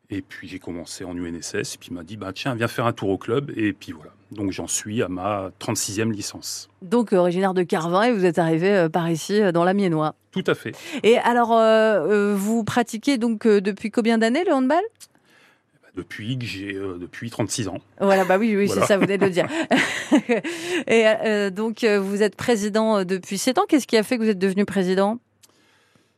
Et 0.09 0.21
puis 0.21 0.47
j'ai 0.47 0.59
commencé 0.59 1.03
en 1.03 1.15
UNSS, 1.17 1.75
et 1.75 1.77
puis 1.77 1.89
il 1.91 1.93
m'a 1.93 2.03
dit 2.03 2.15
bah, 2.15 2.31
Tiens, 2.33 2.55
viens 2.55 2.67
faire 2.69 2.85
un 2.85 2.93
tour 2.93 3.09
au 3.09 3.17
club. 3.17 3.51
Et 3.57 3.73
puis 3.73 3.91
voilà. 3.91 4.11
Donc 4.31 4.51
j'en 4.51 4.67
suis 4.67 5.01
à 5.01 5.07
ma 5.09 5.51
36e 5.59 6.11
licence. 6.11 6.69
Donc 6.81 7.11
euh, 7.13 7.17
originaire 7.17 7.53
de 7.53 7.63
Carvin 7.63 8.03
et 8.03 8.13
vous 8.13 8.25
êtes 8.25 8.39
arrivé 8.39 8.69
euh, 8.73 8.89
par 8.89 9.09
ici 9.09 9.41
euh, 9.41 9.51
dans 9.51 9.63
la 9.65 9.73
Miennois. 9.73 10.15
Tout 10.31 10.43
à 10.47 10.55
fait. 10.55 10.73
Et 11.03 11.17
alors, 11.17 11.51
euh, 11.57 12.35
vous 12.35 12.63
pratiquez 12.63 13.17
donc 13.17 13.47
depuis 13.47 13.89
combien 13.91 14.17
d'années 14.17 14.43
le 14.45 14.53
handball? 14.53 14.81
Depuis 15.97 16.37
que 16.37 16.45
j'ai 16.45 16.75
euh, 16.75 16.97
depuis 16.99 17.29
36 17.31 17.67
ans. 17.67 17.79
Voilà, 17.99 18.23
bah 18.23 18.37
oui, 18.37 18.55
oui, 18.55 18.67
Voilà. 18.67 18.81
c'est 18.83 18.87
ça, 18.87 18.97
vous 18.97 19.03
venez 19.05 19.17
de 19.17 19.25
le 19.25 19.31
dire. 19.31 19.47
et 20.87 21.07
euh, 21.07 21.49
donc, 21.49 21.83
euh, 21.83 21.99
vous 21.99 22.21
êtes 22.21 22.35
président 22.35 22.99
euh, 22.99 23.03
depuis 23.03 23.37
7 23.37 23.57
ans. 23.57 23.65
Qu'est-ce 23.67 23.87
qui 23.87 23.97
a 23.97 24.03
fait 24.03 24.17
que 24.17 24.23
vous 24.23 24.29
êtes 24.29 24.39
devenu 24.39 24.63
président? 24.65 25.19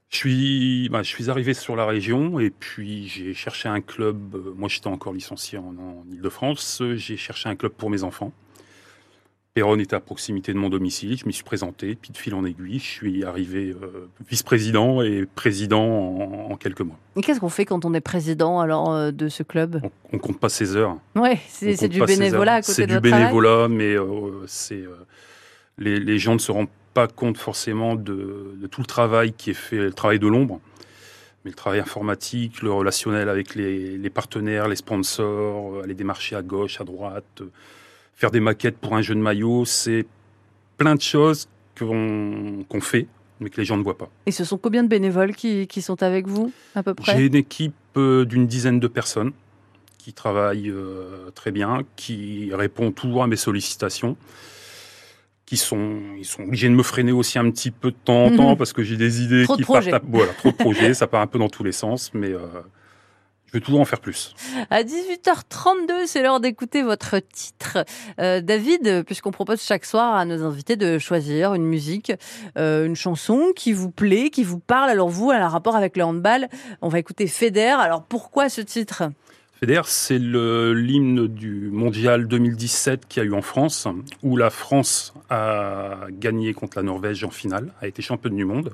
Je 0.10 0.18
suis, 0.18 0.90
bah, 0.90 1.04
je 1.04 1.08
suis 1.08 1.30
arrivé 1.30 1.54
sur 1.54 1.76
la 1.76 1.86
région 1.86 2.40
et 2.40 2.50
puis 2.50 3.08
j'ai 3.08 3.34
cherché 3.34 3.70
un 3.70 3.80
club. 3.82 4.36
euh, 4.36 4.54
Moi, 4.58 4.68
j'étais 4.68 4.88
encore 4.88 5.14
licencié 5.14 5.58
en, 5.60 5.76
en 5.78 6.04
Ile-de-France. 6.12 6.82
euh, 6.82 6.96
J'ai 6.96 7.16
cherché 7.16 7.48
un 7.48 7.56
club 7.56 7.72
pour 7.74 7.90
mes 7.90 8.04
enfants. 8.04 8.32
Péronne 9.56 9.82
était 9.82 9.96
à 9.96 10.00
proximité 10.00 10.54
de 10.54 10.58
mon 10.58 10.70
domicile. 10.70 11.18
Je 11.18 11.26
m'y 11.26 11.34
suis 11.34 11.44
présenté. 11.44 11.96
Puis 11.96 12.12
de 12.12 12.18
fil 12.18 12.34
en 12.36 12.46
aiguille, 12.46 12.80
je 12.80 12.86
suis 12.86 13.24
arrivé 13.24 13.76
euh, 13.82 14.08
vice-président 14.30 15.02
et 15.02 15.26
président 15.26 15.84
en, 15.84 16.52
en 16.52 16.56
quelques 16.56 16.82
mois. 16.82 16.98
Et 17.16 17.22
qu'est-ce 17.22 17.40
qu'on 17.40 17.50
fait 17.50 17.66
quand 17.66 17.84
on 17.84 17.94
est 17.94 18.02
président 18.02 18.60
alors 18.60 18.92
euh, 18.94 19.12
de 19.12 19.28
ce 19.28 19.44
club? 19.44 19.82
On 20.14 20.18
compte 20.20 20.40
pas 20.40 20.50
ses 20.50 20.76
heures. 20.76 20.98
Ouais, 21.16 21.40
c'est 21.48 21.88
du 21.88 22.00
bénévolat 22.02 22.56
à 22.56 22.62
côté 22.62 22.74
C'est 22.74 22.88
du 22.88 23.00
bénévolat, 23.00 23.68
mais 23.68 23.96
euh, 23.96 24.46
c'est 24.48 24.84
les, 25.78 26.00
les 26.00 26.20
gens 26.20 26.34
ne 26.34 26.40
se 26.40 26.52
rendent 26.52 26.68
pas 26.94 27.08
compte 27.08 27.38
forcément 27.38 27.96
de, 27.96 28.56
de 28.56 28.68
tout 28.68 28.82
le 28.82 28.88
travail 28.88 29.34
qui 29.34 29.52
est 29.52 29.54
fait, 29.54 29.78
le 29.78 29.94
travail 29.94 30.20
de 30.20 30.28
l'ombre, 30.28 30.60
mais 31.44 31.52
le 31.52 31.56
travail 31.56 31.80
informatique, 31.80 32.62
le 32.62 32.72
relationnel 32.72 33.30
avec 33.30 33.56
les, 33.56 33.98
les 33.98 34.10
partenaires, 34.10 34.68
les 34.68 34.76
sponsors, 34.76 35.82
aller 35.84 35.94
démarcher 35.94 36.36
à 36.36 36.42
gauche, 36.42 36.82
à 36.82 36.84
droite, 36.84 37.42
faire 38.20 38.32
des 38.32 38.42
maquettes 38.42 38.78
pour 38.78 38.96
un 38.96 39.02
jeu 39.02 39.16
de 39.16 39.22
maillot, 39.22 39.64
c'est 39.64 40.06
plein 40.78 40.94
de 40.96 41.02
choses 41.02 41.48
qu'on 41.80 42.66
fait, 42.82 43.08
mais 43.40 43.50
que 43.50 43.56
les 43.62 43.64
gens 43.66 43.78
ne 43.78 43.84
voient 43.84 43.98
pas. 43.98 44.10
Et 44.26 44.32
ce 44.34 44.44
sont 44.44 44.58
combien 44.58 44.84
de 44.84 44.90
bénévoles 44.90 45.34
qui, 45.34 45.68
qui 45.68 45.82
sont 45.82 46.04
avec 46.04 46.28
vous, 46.28 46.52
à 46.76 46.84
peu 46.84 46.94
près? 46.94 47.16
J'ai 47.16 47.28
une 47.28 47.36
équipe 47.36 47.74
euh, 47.96 48.26
d'une 48.26 48.46
dizaine 48.46 48.82
de 48.82 48.88
personnes 48.90 49.32
qui 49.98 50.12
travaillent 50.12 50.70
euh, 50.70 51.30
très 51.34 51.52
bien, 51.52 51.84
qui 51.96 52.50
répond 52.54 52.92
toujours 52.92 53.24
à 53.24 53.28
mes 53.28 53.38
sollicitations, 53.38 54.18
qui 55.46 55.56
sont, 55.56 56.00
ils 56.18 56.26
sont 56.26 56.44
obligés 56.44 56.68
de 56.68 56.74
me 56.76 56.84
freiner 56.84 57.14
aussi 57.14 57.40
un 57.40 57.50
petit 57.50 57.72
peu 57.72 57.92
de 57.92 57.96
temps 58.04 58.26
en 58.26 58.32
Mhm. 58.32 58.38
temps 58.38 58.56
parce 58.58 58.74
que 58.74 58.84
j'ai 58.84 58.98
des 58.98 59.22
idées 59.24 59.44
Trop 59.46 59.56
de 59.56 59.62
qui 59.62 59.66
partent. 59.66 59.80
projets. 59.86 59.94
à- 59.96 60.02
Voilà, 60.06 60.34
trop 60.34 60.52
de 60.52 60.56
projets, 60.58 60.94
ça 60.94 61.08
part 61.08 61.22
un 61.22 61.28
peu 61.28 61.40
dans 61.40 61.48
tous 61.50 61.64
les 61.64 61.72
sens, 61.72 62.12
mais 62.14 62.32
euh, 62.34 62.40
je 63.50 63.58
veux 63.58 63.62
toujours 63.62 63.82
en 63.82 63.86
faire 63.86 64.00
plus. 64.00 64.36
À 64.70 64.84
18h32, 64.84 66.06
c'est 66.06 66.22
l'heure 66.22 66.40
d'écouter 66.40 66.84
votre 66.84 67.18
titre. 67.18 67.80
Euh, 68.20 68.42
David, 68.42 69.04
puisqu'on 69.06 69.32
propose 69.32 69.60
chaque 69.62 69.86
soir 69.86 70.16
à 70.16 70.24
nos 70.26 70.44
invités 70.44 70.76
de 70.76 71.00
choisir 71.00 71.56
une 71.56 71.66
musique, 71.66 72.12
euh, 72.60 72.86
une 72.86 72.96
chanson 72.96 73.52
qui 73.56 73.74
vous 73.74 73.90
plaît, 73.90 74.30
qui 74.30 74.44
vous 74.44 74.60
parle. 74.60 74.92
Alors 74.92 75.10
vous, 75.10 75.32
elle 75.32 75.42
a 75.42 75.48
un 75.48 75.50
rapport 75.50 75.76
avec 75.76 75.98
le 75.98 76.04
handball. 76.04 76.48
On 76.84 76.90
va 76.90 77.00
écouter 77.00 77.26
Feder. 77.26 77.76
Alors 77.80 78.04
pourquoi 78.04 78.50
ce 78.50 78.62
titre? 78.62 79.10
FEDER, 79.60 79.82
c'est 79.86 80.20
l'hymne 80.20 81.28
du 81.28 81.70
mondial 81.72 82.28
2017 82.28 83.08
qu'il 83.10 83.24
y 83.24 83.26
a 83.26 83.30
eu 83.30 83.34
en 83.34 83.42
France, 83.42 83.88
où 84.24 84.38
la 84.38 84.52
France 84.52 85.14
a 85.30 85.98
gagné 86.12 86.54
contre 86.54 86.78
la 86.78 86.84
Norvège 86.84 87.24
en 87.26 87.30
finale, 87.30 87.74
a 87.82 87.88
été 87.88 88.02
championne 88.02 88.36
du 88.36 88.46
monde. 88.46 88.74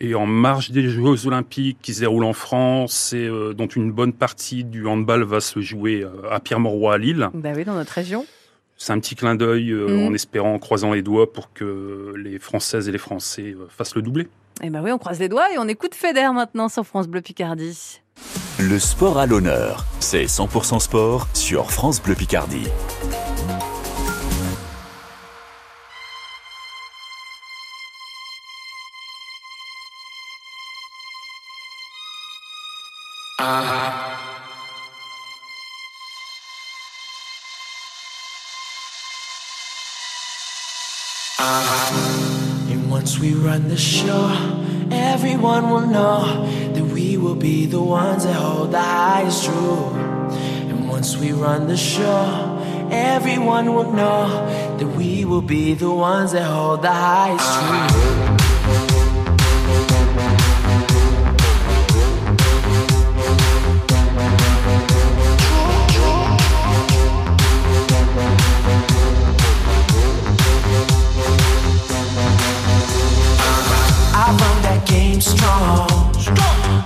Et 0.00 0.14
en 0.16 0.26
marge 0.26 0.70
des 0.72 0.88
Jeux 0.88 1.26
Olympiques 1.26 1.78
qui 1.80 1.94
se 1.94 2.00
déroulent 2.00 2.24
en 2.24 2.32
France, 2.32 3.12
et 3.12 3.26
euh, 3.28 3.52
dont 3.54 3.66
une 3.68 3.92
bonne 3.92 4.12
partie 4.12 4.64
du 4.64 4.86
handball 4.88 5.22
va 5.22 5.40
se 5.40 5.60
jouer 5.60 6.02
euh, 6.02 6.10
à 6.30 6.40
Pierre-Mauroy 6.40 6.94
à 6.94 6.98
Lille, 6.98 7.28
Bah 7.32 7.50
oui, 7.54 7.64
dans 7.64 7.74
notre 7.74 7.92
région. 7.92 8.26
c'est 8.76 8.92
un 8.92 8.98
petit 8.98 9.14
clin 9.14 9.36
d'œil 9.36 9.70
euh, 9.70 9.86
Mhm. 9.88 10.06
en 10.08 10.14
espérant, 10.14 10.54
en 10.54 10.58
croisant 10.58 10.92
les 10.92 11.02
doigts 11.02 11.32
pour 11.32 11.52
que 11.52 12.12
les 12.16 12.40
Françaises 12.40 12.88
et 12.88 12.92
les 12.92 12.98
Français 12.98 13.54
euh, 13.56 13.66
fassent 13.68 13.94
le 13.94 14.02
doublé. 14.02 14.26
Eh 14.62 14.70
ben 14.70 14.82
oui, 14.82 14.90
on 14.90 14.98
croise 14.98 15.20
les 15.20 15.28
doigts 15.28 15.52
et 15.54 15.58
on 15.58 15.68
écoute 15.68 15.94
Feder 15.94 16.28
maintenant 16.34 16.68
sur 16.68 16.84
France 16.84 17.06
Bleu 17.08 17.20
Picardie. 17.20 18.00
Le 18.60 18.78
sport 18.80 19.18
à 19.18 19.26
l'honneur, 19.26 19.84
c'est 20.00 20.24
100% 20.24 20.78
sport 20.80 21.28
sur 21.34 21.70
France 21.70 22.00
Bleu 22.02 22.14
Picardie. 22.14 22.66
Once 43.14 43.22
we 43.22 43.34
run 43.34 43.68
the 43.68 43.76
show, 43.76 44.26
everyone 44.90 45.70
will 45.70 45.86
know 45.86 46.50
that 46.72 46.82
we 46.82 47.16
will 47.16 47.36
be 47.36 47.64
the 47.64 47.80
ones 47.80 48.24
that 48.24 48.34
hold 48.34 48.72
the 48.72 48.80
highest 48.80 49.44
truth. 49.44 49.94
And 50.68 50.88
once 50.88 51.16
we 51.16 51.30
run 51.30 51.68
the 51.68 51.76
show, 51.76 52.88
everyone 52.90 53.72
will 53.72 53.92
know 53.92 54.26
that 54.78 54.88
we 54.96 55.24
will 55.24 55.42
be 55.42 55.74
the 55.74 55.92
ones 55.92 56.32
that 56.32 56.42
hold 56.42 56.82
the 56.82 56.90
highest 56.90 58.34
truth. 58.34 58.43
Game 75.14 75.20
strong. 75.20 75.88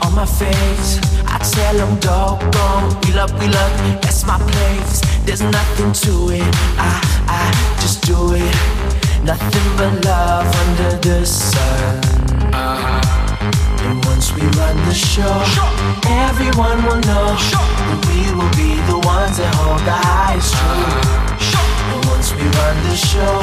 On 0.04 0.14
my 0.14 0.26
face, 0.26 0.98
I 1.26 1.38
tell 1.38 1.76
them 1.76 1.98
dog 2.00 2.40
gone. 2.52 2.88
Wheel 3.02 3.20
up, 3.20 3.30
wheel 3.40 3.56
up, 3.56 4.02
that's 4.02 4.24
my 4.26 4.38
place. 4.38 5.00
There's 5.24 5.42
nothing 5.42 5.92
to 6.04 6.12
it. 6.32 6.54
I, 6.76 7.00
I 7.28 7.44
just 7.80 8.02
do 8.06 8.34
it. 8.34 8.54
Nothing 9.24 9.68
but 9.76 10.04
love 10.04 10.46
under 10.62 10.96
the 10.98 11.24
sun. 11.24 11.98
Uh-huh. 12.52 13.86
And 13.86 14.04
once 14.04 14.32
we 14.34 14.42
run 14.60 14.76
the 14.88 14.94
show, 14.94 15.36
everyone 16.26 16.78
will 16.84 17.00
know 17.10 17.28
that 17.88 17.98
we 18.08 18.20
will 18.36 18.52
be 18.56 18.76
the 18.90 18.98
ones 19.06 19.38
that 19.38 19.54
hold 19.54 19.80
the 19.80 19.98
highest 20.08 20.52
truth. 20.54 21.27
And 21.27 21.27
once 22.18 22.34
we 22.34 22.42
run 22.42 22.76
the 22.82 22.96
show, 22.96 23.42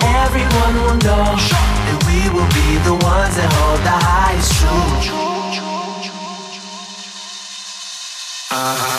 everyone 0.00 0.74
will 0.84 0.96
know 1.04 1.36
that 1.36 1.98
we 2.08 2.18
will 2.32 2.48
be 2.48 2.68
the 2.88 2.96
ones 3.04 3.36
that 3.36 3.52
hold 3.52 3.80
the 3.84 3.90
highest 3.92 4.52
truth. 4.56 5.12
Uh-huh. 8.50 8.95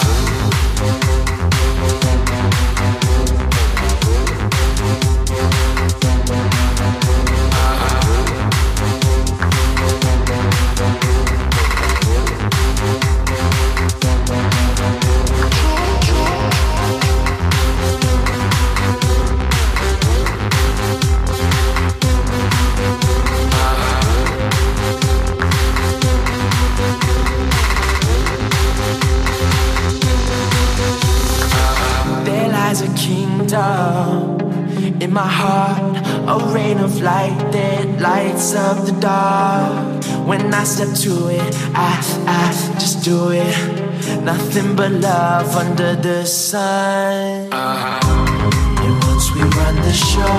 Rain 36.53 36.79
of 36.79 37.01
light 37.01 37.37
that 37.51 37.99
lights 37.99 38.55
up 38.55 38.85
the 38.85 38.95
dark. 38.99 40.03
When 40.27 40.53
I 40.53 40.63
step 40.63 40.91
to 41.05 41.29
it, 41.29 41.53
I, 41.73 41.91
I 42.27 42.43
just 42.81 43.03
do 43.03 43.31
it. 43.31 43.55
Nothing 44.23 44.75
but 44.75 44.91
love 44.91 45.55
under 45.55 45.95
the 45.95 46.25
sun. 46.25 47.49
And 47.53 48.95
once 49.09 49.31
we 49.35 49.41
run 49.59 49.75
the 49.87 49.93
show, 49.93 50.35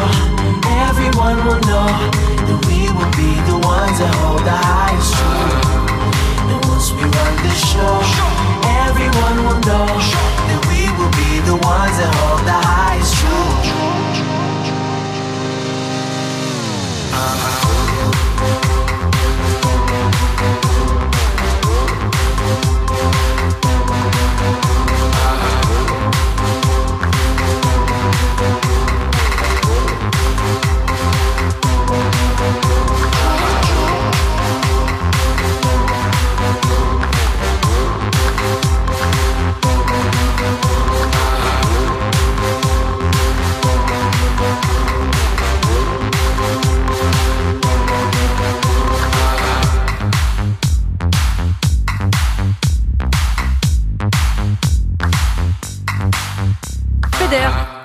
everyone 0.85 1.39
will 1.47 1.63
know 1.71 1.91
that 2.49 2.61
we 2.69 2.81
will 2.97 3.13
be 3.23 3.31
the 3.51 3.59
ones 3.75 3.97
that 4.01 4.13
hold 4.21 4.43
the 4.51 4.59
highest 4.71 5.13
truth. 5.17 5.69
And 6.51 6.61
once 6.73 6.89
we 6.97 7.03
run 7.03 7.35
the 7.47 7.55
show, 7.71 7.95
everyone 8.85 9.37
will 9.47 9.61
know 9.71 9.89
that 10.49 10.61
we 10.71 10.81
will 10.97 11.13
be 11.23 11.31
the 11.51 11.57
ones 11.65 11.97
that 12.01 12.13
hold 12.21 12.43
the 12.47 12.59
highest 12.73 13.15
truth. 13.21 13.78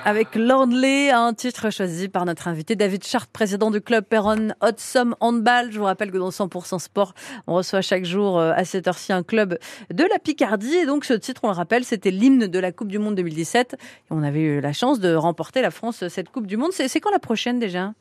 Avec 0.06 0.36
Landley, 0.36 1.10
un 1.10 1.34
titre 1.34 1.68
choisi 1.68 2.08
par 2.08 2.24
notre 2.24 2.48
invité 2.48 2.76
David 2.76 3.04
Chart, 3.04 3.26
président 3.26 3.70
du 3.70 3.82
club 3.82 4.04
Perron 4.04 4.54
Hot 4.62 5.06
Handball. 5.20 5.70
Je 5.70 5.78
vous 5.78 5.84
rappelle 5.84 6.10
que 6.10 6.16
dans 6.16 6.30
100% 6.30 6.78
Sport, 6.78 7.14
on 7.46 7.54
reçoit 7.54 7.82
chaque 7.82 8.06
jour 8.06 8.38
euh, 8.38 8.52
à 8.54 8.64
cette 8.64 8.88
heure-ci 8.88 9.12
un 9.12 9.22
club 9.22 9.58
de 9.92 10.04
la 10.04 10.18
Picardie. 10.18 10.74
Et 10.76 10.86
donc 10.86 11.04
ce 11.04 11.12
titre, 11.12 11.42
on 11.44 11.48
le 11.48 11.54
rappelle, 11.54 11.84
c'était 11.84 12.10
l'hymne 12.10 12.46
de 12.46 12.58
la 12.58 12.72
Coupe 12.72 12.88
du 12.88 12.98
Monde 12.98 13.16
2017. 13.16 13.74
Et 13.74 13.76
on 14.10 14.22
avait 14.22 14.40
eu 14.40 14.60
la 14.60 14.72
chance 14.72 14.98
de 14.98 15.14
remporter 15.14 15.60
la 15.60 15.70
France 15.70 16.02
euh, 16.02 16.08
cette 16.08 16.30
Coupe 16.30 16.46
du 16.46 16.56
Monde. 16.56 16.72
C'est 16.72 17.00
quand 17.00 17.10
la 17.10 17.18
prochaine 17.18 17.58
déjà? 17.58 17.92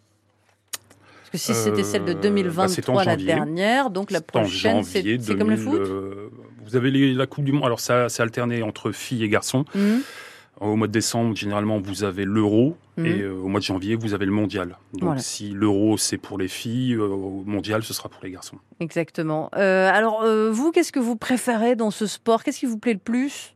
Parce 1.20 1.30
que 1.32 1.38
si 1.38 1.54
c'était 1.54 1.84
celle 1.84 2.06
de 2.06 2.12
Euh, 2.12 2.16
bah, 2.16 2.22
2023 2.22 2.68
c'est 2.70 2.90
en 2.90 3.04
la 3.04 3.18
dernière, 3.18 3.90
donc 3.90 4.12
la 4.12 4.22
prochaine, 4.22 4.84
c'est 4.84 5.02
comme 5.36 5.50
le 5.50 5.56
2000, 5.56 5.58
foot 5.58 5.80
euh, 5.80 6.30
Vous 6.66 6.78
avez 6.78 6.92
la 6.92 7.26
Coupe 7.28 7.44
du 7.44 7.52
Monde. 7.52 7.66
Alors, 7.66 7.80
ça 7.82 8.08
c'est 8.08 8.22
alterné 8.22 8.62
entre 8.64 8.92
filles 8.92 9.24
et 9.24 9.30
garçons. 9.30 9.66
Mhm. 9.76 10.04
Au 10.64 10.76
mois 10.76 10.88
de 10.88 10.94
décembre, 10.94 11.36
généralement, 11.36 11.80
vous 11.80 12.04
avez 12.04 12.24
l'Euro. 12.26 12.78
Mhm. 12.98 13.06
Et 13.06 13.22
euh, 13.22 13.34
au 13.34 13.48
mois 13.48 13.60
de 13.60 13.66
janvier, 13.66 13.96
vous 13.96 14.14
avez 14.14 14.26
le 14.26 14.32
Mondial. 14.32 14.78
Donc, 14.94 15.04
Voilà. 15.04 15.20
si 15.22 15.50
l'Euro, 15.50 15.98
c'est 15.98 16.18
pour 16.18 16.38
les 16.38 16.48
filles, 16.48 16.94
euh, 16.94 17.08
au 17.08 17.44
Mondial, 17.46 17.84
ce 17.84 17.94
sera 17.94 18.08
pour 18.08 18.24
les 18.24 18.32
garçons. 18.32 18.58
Exactement. 18.80 19.50
Euh, 19.56 19.90
alors, 19.92 20.22
euh, 20.24 20.52
vous, 20.52 20.72
qu'est-ce 20.72 20.92
que 20.92 21.00
vous 21.00 21.16
préférez 21.16 21.76
dans 21.76 21.92
ce 21.92 22.06
sport? 22.08 22.44
Qu'est-ce 22.44 22.60
qui 22.60 22.66
vous 22.66 22.78
plaît 22.78 22.94
le 22.94 23.00
plus? 23.00 23.56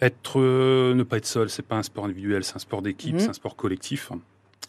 Être, 0.00 0.40
euh, 0.40 0.94
ne 0.94 1.02
pas 1.02 1.16
être 1.16 1.26
seul, 1.26 1.50
c'est 1.50 1.66
pas 1.66 1.76
un 1.76 1.82
sport 1.82 2.04
individuel, 2.04 2.44
c'est 2.44 2.54
un 2.56 2.60
sport 2.60 2.82
d'équipe, 2.82 3.14
Mhm. 3.14 3.20
c'est 3.20 3.28
un 3.30 3.32
sport 3.32 3.56
collectif. 3.56 4.12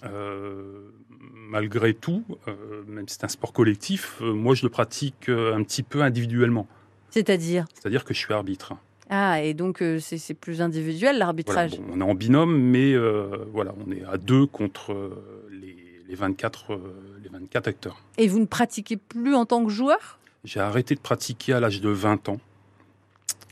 Euh, 0.06 0.90
malgré 1.36 1.94
tout, 1.94 2.24
euh, 2.48 2.84
même 2.88 3.08
si 3.08 3.16
c'est 3.20 3.26
un 3.26 3.30
sport 3.30 3.54
collectif, 3.54 4.18
euh, 4.22 4.34
moi 4.34 4.56
je 4.56 4.64
le 4.66 4.70
pratique 4.70 5.30
euh, 5.30 5.56
un 5.56 5.62
petit 5.64 5.84
peu 5.84 6.02
individuellement. 6.02 6.68
C'est-à-dire? 7.12 7.66
C'est-à-dire 7.76 8.04
que 8.06 8.14
je 8.14 8.20
suis 8.20 8.34
arbitre. 8.34 8.74
Ah, 9.10 9.42
et 9.42 9.54
donc 9.56 9.82
euh, 9.82 10.00
c'est 10.00 10.34
plus 10.36 10.62
individuel 10.62 11.14
Voilà, 11.14 11.20
l'arbitrage. 11.26 11.80
bon, 11.80 11.86
on 11.94 12.00
est 12.02 12.04
en 12.04 12.14
binôme, 12.14 12.56
mais 12.62 12.94
euh, 12.94 13.46
voilà, 13.52 13.74
on 13.86 13.92
est 13.92 14.04
à 14.06 14.18
deux 14.18 14.46
contre 14.46 14.94
euh, 14.94 15.48
les, 15.52 15.76
les 16.08 16.16
24, 16.16 16.74
euh, 16.74 16.78
les 17.24 17.30
24 17.30 17.68
acteurs. 17.68 18.04
Et 18.18 18.28
vous 18.28 18.40
ne 18.40 18.46
pratiquez 18.46 18.98
plus 18.98 19.34
en 19.34 19.46
tant 19.46 19.64
que 19.66 19.72
joueur? 19.72 20.20
J'ai 20.44 20.60
arrêté 20.60 20.94
de 20.96 21.00
pratiquer 21.00 21.54
à 21.54 21.60
l'âge 21.60 21.82
de 21.82 21.90
20 21.90 22.30
ans. 22.30 22.40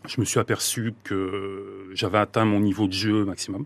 Je 0.08 0.22
me 0.22 0.26
suis 0.26 0.40
aperçu 0.40 0.94
que 1.04 1.90
j'avais 1.94 2.20
atteint 2.20 2.46
mon 2.46 2.60
niveau 2.60 2.88
de 2.88 2.94
jeu 2.94 3.26
maximum 3.26 3.66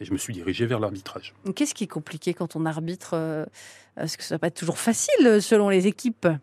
et 0.00 0.04
je 0.04 0.12
me 0.12 0.18
suis 0.18 0.32
dirigé 0.32 0.64
vers 0.64 0.78
l'arbitrage. 0.80 1.34
Qu'est-ce 1.54 1.74
qui 1.74 1.84
est 1.84 1.88
compliqué 1.88 2.32
quand 2.34 2.56
on 2.56 2.64
arbitre 2.64 3.46
Parce 3.94 4.16
que 4.16 4.22
ça 4.22 4.36
va 4.36 4.38
pas 4.38 4.46
être 4.46 4.54
toujours 4.58 4.78
facile 4.78 5.42
selon 5.42 5.68
les 5.68 5.86
équipes? 5.86 6.26
Ah, 6.26 6.38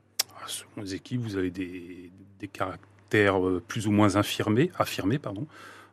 Selon 0.45 0.83
les 0.83 0.93
équipes, 0.93 1.21
vous 1.21 1.35
avez 1.35 1.49
des, 1.49 2.11
des 2.39 2.47
caractères 2.47 2.85
euh, 3.17 3.61
plus 3.67 3.87
ou 3.87 3.91
moins 3.91 4.15
affirmés, 4.15 4.71
affirmés 4.77 5.19
pardon. 5.19 5.45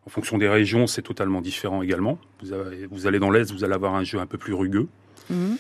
En 0.07 0.11
fonction 0.11 0.39
des 0.39 0.49
régions, 0.49 0.87
c'est 0.87 1.03
totalement 1.03 1.41
différent 1.41 1.83
également. 1.83 2.19
Vous, 2.41 2.53
avez- 2.53 2.87
vous 2.87 3.07
allez 3.09 3.19
dans 3.19 3.31
l'Est, 3.31 3.51
vous 3.53 3.65
allez 3.65 3.75
avoir 3.75 3.95
un 3.95 4.05
jeu 4.05 4.19
un 4.21 4.27
peu 4.27 4.39
plus 4.39 4.53
rugueux, 4.55 4.87
Mhm. 5.31 5.57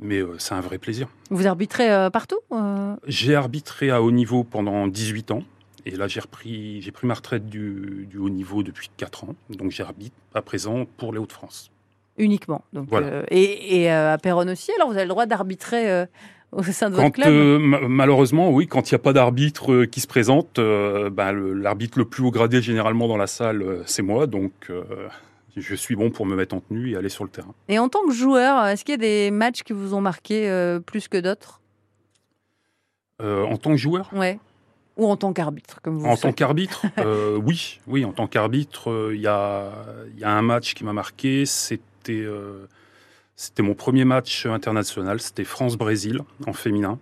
mais 0.00 0.18
euh, 0.20 0.34
c'est 0.38 0.54
un 0.54 0.60
vrai 0.60 0.76
plaisir. 0.78 1.08
Vous 1.30 1.46
arbitrez 1.46 1.90
euh, 1.90 2.10
partout 2.10 2.38
euh? 2.52 2.96
J'ai 3.06 3.34
arbitré 3.34 3.90
à 3.90 4.02
haut 4.02 4.10
niveau 4.12 4.44
pendant 4.44 4.86
18 4.88 5.30
ans. 5.30 5.42
Et 5.84 5.92
là, 5.92 6.06
j'ai 6.06 6.20
repris, 6.20 6.80
j'ai 6.82 6.92
pris 6.92 7.08
ma 7.08 7.14
retraite 7.14 7.48
du, 7.48 8.06
du 8.08 8.18
haut 8.18 8.28
niveau 8.28 8.62
depuis 8.62 8.88
4 8.98 9.24
ans. 9.24 9.34
Donc, 9.50 9.72
j'arbitre 9.72 10.14
à 10.34 10.40
présent 10.42 10.84
pour 10.98 11.12
les 11.12 11.18
Hauts-de-France. 11.18 11.70
uniquement. 12.18 12.62
Donc, 12.72 12.88
Voilà. 12.90 13.24
et 13.30 13.80
et, 13.82 13.90
à 13.90 14.16
Péronne 14.18 14.50
aussi, 14.50 14.70
alors 14.76 14.88
vous 14.88 14.94
avez 14.94 15.04
le 15.04 15.08
droit 15.08 15.26
d'arbitrer 15.26 16.04
au 16.56 16.62
sein 16.62 16.90
de 16.90 16.94
votre 16.96 17.06
Quand, 17.06 17.10
club 17.12 17.28
euh, 17.28 17.58
ma- 17.58 17.80
malheureusement, 17.88 18.50
oui, 18.50 18.66
quand 18.66 18.90
il 18.90 18.94
n'y 18.94 18.96
a 18.96 19.00
pas 19.00 19.12
d'arbitre 19.12 19.72
euh, 19.72 19.86
qui 19.86 20.00
se 20.00 20.06
présente, 20.06 20.58
euh, 20.58 21.10
ben, 21.10 21.32
l'arbitre 21.32 21.98
le 21.98 22.04
plus 22.04 22.22
haut 22.22 22.30
gradé 22.30 22.60
généralement 22.62 23.08
dans 23.08 23.16
la 23.16 23.26
salle, 23.26 23.82
c'est 23.86 24.02
moi. 24.02 24.26
Donc, 24.26 24.52
je 25.56 25.74
suis 25.74 25.96
bon 25.96 26.10
pour 26.10 26.24
me 26.26 26.34
mettre 26.36 26.54
en 26.54 26.60
tenue 26.60 26.90
et 26.90 26.96
aller 26.96 27.08
sur 27.10 27.24
le 27.24 27.30
terrain. 27.30 27.54
Et 27.68 27.78
en 27.78 27.88
tant 27.88 28.00
que 28.06 28.12
joueur, 28.12 28.66
est-ce 28.66 28.84
qu'il 28.84 28.92
y 28.92 28.94
a 28.94 28.98
des 28.98 29.30
matchs 29.30 29.62
qui 29.62 29.72
vous 29.72 29.94
ont 29.94 30.00
marqué 30.00 30.48
euh, 30.48 30.80
plus 30.80 31.08
que 31.08 31.18
d'autres? 31.18 31.60
Euh, 33.20 33.44
en 33.44 33.56
tant 33.56 33.70
que 33.70 33.76
joueur, 33.76 34.10
Ouais. 34.14 34.38
Ou 34.98 35.06
en 35.10 35.16
tant 35.16 35.32
qu'arbitre, 35.32 35.80
comme 35.80 35.98
vous 35.98 36.06
En 36.06 36.16
tant 36.18 36.32
qu'arbitre, 36.32 36.82
euh, 36.98 37.38
oui, 37.42 37.80
oui, 37.86 38.04
en 38.04 38.12
tant 38.12 38.26
qu'arbitre, 38.26 39.10
il 39.14 39.20
y, 39.22 39.26
a, 39.26 39.70
y 40.18 40.24
a 40.24 40.30
un 40.30 40.42
match 40.42 40.74
qui 40.74 40.84
m'a 40.84 40.92
marqué. 40.92 41.46
C'était 41.46 42.26
c'était 43.36 43.62
mon 43.62 43.74
premier 43.74 44.04
match 44.04 44.46
international. 44.46 45.20
C'était 45.20 45.44
France-Brésil 45.44 46.20
en 46.46 46.52
féminin. 46.52 46.98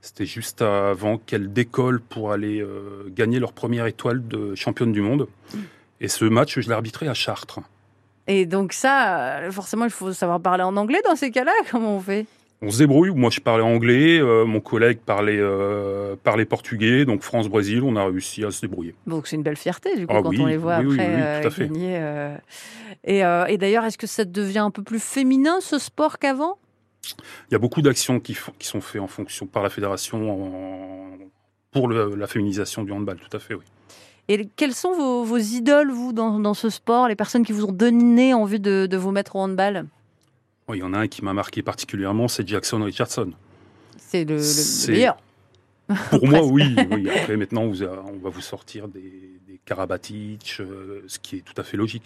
C'était 0.00 0.26
juste 0.26 0.62
avant 0.62 1.18
qu'elle 1.18 1.52
décolle 1.52 2.00
pour 2.00 2.32
aller 2.32 2.60
euh, 2.60 3.08
gagner 3.08 3.38
leur 3.38 3.52
première 3.52 3.86
étoile 3.86 4.26
de 4.26 4.54
championne 4.56 4.92
du 4.92 5.00
monde. 5.00 5.28
Et 6.00 6.08
ce 6.08 6.24
match, 6.24 6.58
je 6.58 6.68
l'ai 6.68 7.08
à 7.08 7.14
Chartres. 7.14 7.60
Et 8.26 8.46
donc 8.46 8.72
ça, 8.72 9.38
euh, 9.38 9.52
forcément, 9.52 9.84
il 9.84 9.90
faut 9.90 10.12
savoir 10.12 10.40
parler 10.40 10.64
en 10.64 10.76
anglais 10.76 11.00
dans 11.04 11.14
ces 11.14 11.30
cas-là. 11.30 11.52
Comment 11.70 11.96
on 11.96 12.00
fait? 12.00 12.26
On 12.62 12.70
se 12.70 12.78
débrouille. 12.78 13.10
Moi, 13.10 13.30
je 13.30 13.40
parlais 13.40 13.62
anglais. 13.64 14.18
euh, 14.20 14.44
mon 14.44 14.60
collègue 14.60 14.98
parlait, 15.04 15.38
euh, 15.38 16.14
parlait 16.22 16.44
portugais. 16.44 17.04
Donc 17.04 17.22
France-Brésil, 17.22 17.82
on 17.82 17.96
a 17.96 18.04
réussi 18.06 18.44
à 18.44 18.50
se 18.50 18.60
débrouiller. 18.60 18.94
Donc 19.06 19.26
c'est 19.26 19.36
une 19.36 19.42
belle 19.42 19.56
fierté 19.56 19.96
du 19.96 20.06
coup 20.06 20.14
Ah 20.16 20.22
quand 20.22 20.28
oui, 20.30 20.40
on 20.40 20.46
les 20.46 20.56
voit 20.56 20.78
oui, 20.78 20.94
après 20.94 21.06
oui, 21.06 21.14
euh, 21.14 21.50
gagner. 21.58 22.36
Et, 23.04 23.18
et 23.52 23.58
d'ailleurs, 23.58 23.84
est-ce 23.84 23.98
que 23.98 24.06
ça 24.06 24.24
devient 24.24 24.60
un 24.60 24.70
peu 24.70 24.82
plus 24.82 25.02
féminin 25.02 25.58
ce 25.60 25.78
sport 25.78 26.18
qu'avant? 26.18 26.56
Il 27.50 27.52
y 27.52 27.56
a 27.56 27.58
beaucoup 27.58 27.82
d'actions 27.82 28.20
qui, 28.20 28.36
sont 28.60 28.80
faites 28.80 29.02
en 29.02 29.08
fonction 29.08 29.46
par 29.46 29.62
la 29.64 29.70
fédération 29.70 30.30
en- 30.30 31.18
pour 31.72 31.88
le- 31.88 32.14
la 32.14 32.26
féminisation 32.28 32.84
du 32.84 32.92
handball, 32.92 33.16
tout 33.18 33.36
à 33.36 33.40
fait, 33.40 33.54
oui. 33.54 33.64
Et 34.28 34.46
quelles 34.54 34.72
sont 34.74 34.92
vos, 34.92 35.24
vos 35.24 35.36
idoles, 35.38 35.90
vous, 35.90 36.12
dans, 36.12 36.38
dans 36.38 36.54
ce 36.54 36.70
sport? 36.70 37.08
Les 37.08 37.16
personnes 37.16 37.44
qui 37.44 37.52
vous 37.52 37.64
ont 37.64 37.72
donné 37.72 38.34
envie 38.34 38.60
de, 38.60 38.86
de 38.86 38.96
vous 38.96 39.10
mettre 39.10 39.34
au 39.34 39.40
handball? 39.40 39.86
Il 40.72 40.76
y 40.76 40.82
en 40.82 40.94
a 40.94 40.98
un 40.98 41.08
qui 41.08 41.24
m'a 41.24 41.32
marqué 41.32 41.62
particulièrement, 41.62 42.28
c'est 42.28 42.46
Jackson 42.46 42.82
Richardson. 42.82 43.32
C'est 43.98 44.24
le, 44.24 44.36
le- 44.36 44.92
meilleur. 44.92 45.16
Pour 46.10 46.26
moi, 46.26 46.42
oui, 46.44 46.74
oui. 46.90 47.10
Après, 47.10 47.36
maintenant, 47.36 47.66
vous 47.66 47.82
on 47.82 48.18
va 48.22 48.30
vous 48.30 48.40
sortir 48.40 48.88
des, 48.88 49.00
des 49.00 49.60
Karabatic, 49.64 50.56
euh, 50.60 51.02
ce 51.08 51.18
qui 51.18 51.36
est 51.36 51.40
tout 51.40 51.58
à 51.60 51.62
fait 51.64 51.76
logique. 51.76 52.02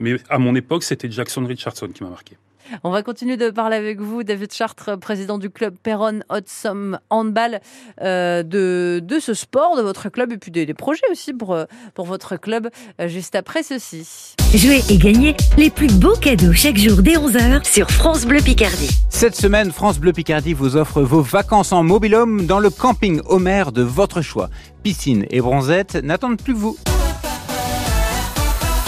Mais 0.00 0.16
à 0.28 0.38
mon 0.38 0.54
époque, 0.54 0.82
c'était 0.82 1.10
Jackson 1.10 1.44
Richardson 1.44 1.88
qui 1.88 2.02
m'a 2.02 2.10
marqué. 2.10 2.36
On 2.84 2.90
va 2.90 3.02
continuer 3.02 3.36
de 3.36 3.50
parler 3.50 3.76
avec 3.76 4.00
vous, 4.00 4.22
David 4.22 4.52
Chartres, 4.52 4.98
président 4.98 5.38
du 5.38 5.50
club 5.50 5.74
Perron 5.82 6.20
Hot 6.30 6.68
Handball, 7.10 7.60
euh, 8.00 8.42
de, 8.42 9.00
de 9.02 9.18
ce 9.18 9.34
sport, 9.34 9.76
de 9.76 9.82
votre 9.82 10.08
club, 10.08 10.32
et 10.32 10.38
puis 10.38 10.50
des, 10.50 10.66
des 10.66 10.74
projets 10.74 11.06
aussi 11.10 11.32
pour, 11.32 11.54
euh, 11.54 11.64
pour 11.94 12.06
votre 12.06 12.36
club, 12.36 12.68
euh, 13.00 13.08
juste 13.08 13.34
après 13.34 13.62
ceci. 13.62 14.34
Jouer 14.54 14.82
et 14.88 14.98
gagner 14.98 15.36
les 15.56 15.70
plus 15.70 15.92
beaux 15.92 16.16
cadeaux 16.16 16.52
chaque 16.52 16.76
jour 16.76 17.02
dès 17.02 17.16
11h 17.16 17.64
sur 17.70 17.90
France 17.90 18.24
Bleu 18.24 18.40
Picardie. 18.40 18.90
Cette 19.10 19.36
semaine, 19.36 19.72
France 19.72 19.98
Bleu 19.98 20.12
Picardie 20.12 20.54
vous 20.54 20.76
offre 20.76 21.02
vos 21.02 21.22
vacances 21.22 21.72
en 21.72 21.82
mobilhome 21.82 22.46
dans 22.46 22.60
le 22.60 22.70
camping 22.70 23.20
Homer 23.26 23.64
de 23.72 23.82
votre 23.82 24.22
choix. 24.22 24.48
Piscine 24.82 25.26
et 25.30 25.40
bronzette 25.40 25.96
n'attendent 25.96 26.40
plus 26.40 26.54
que 26.54 26.58
vous. 26.58 26.76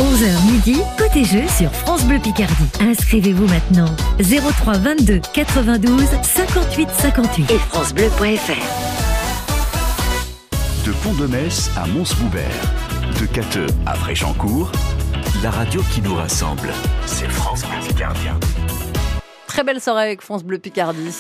11h 0.01 0.51
midi, 0.51 0.81
côté 0.97 1.25
jeu 1.25 1.47
sur 1.47 1.71
France 1.71 2.05
Bleu 2.07 2.19
Picardie. 2.19 2.71
Inscrivez-vous 2.81 3.47
maintenant 3.49 3.95
03 4.19 4.79
22 4.79 5.21
92 5.35 6.07
58 6.23 6.89
58 6.89 7.51
et 7.51 7.59
francebleu.fr. 7.59 8.53
De 10.87 10.93
Pont-de-Metz 10.93 11.71
à 11.77 11.87
Mons-Boubert, 11.87 12.49
de 13.21 13.27
Cateux 13.27 13.67
à 13.85 13.95
Fréchancourt, 13.95 14.73
la 15.43 15.51
radio 15.51 15.83
qui 15.93 16.01
nous 16.01 16.15
rassemble, 16.15 16.71
c'est 17.05 17.29
France 17.29 17.61
Bleu 17.61 17.87
Picardie. 17.87 18.29
Très 19.49 19.65
belle 19.65 19.83
soirée 19.83 20.05
avec 20.05 20.23
France 20.23 20.45
Bleu 20.45 20.59
Picardie. 20.59 21.15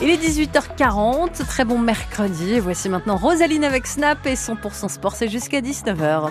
Il 0.00 0.08
est 0.08 0.16
18h40, 0.16 1.44
très 1.46 1.66
bon 1.66 1.78
mercredi. 1.78 2.58
Voici 2.58 2.88
maintenant 2.88 3.16
Rosaline 3.16 3.64
avec 3.64 3.86
Snap 3.86 4.26
et 4.26 4.34
100% 4.34 4.88
sport, 4.88 5.14
c'est 5.14 5.28
jusqu'à 5.28 5.60
19h. 5.60 6.30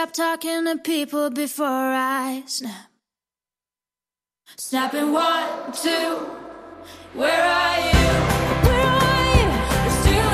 stop 0.00 0.12
talking 0.14 0.64
to 0.64 0.78
people 0.78 1.28
before 1.28 1.66
I 1.66 2.42
snap. 2.46 2.90
Snapping 4.56 5.12
one, 5.12 5.72
two. 5.72 6.16
Where 7.12 7.42
are 7.42 7.78
you? 7.80 8.08
Where 8.66 8.86
are 8.86 9.36
you? 9.36 9.48
Still 10.00 10.30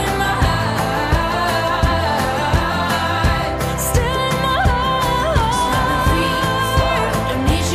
don't 7.29 7.45
need 7.51 7.73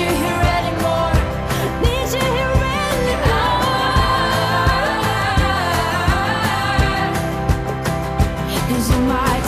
You're 8.49 8.79
still 8.79 8.91
in 8.95 9.07
my 9.09 9.40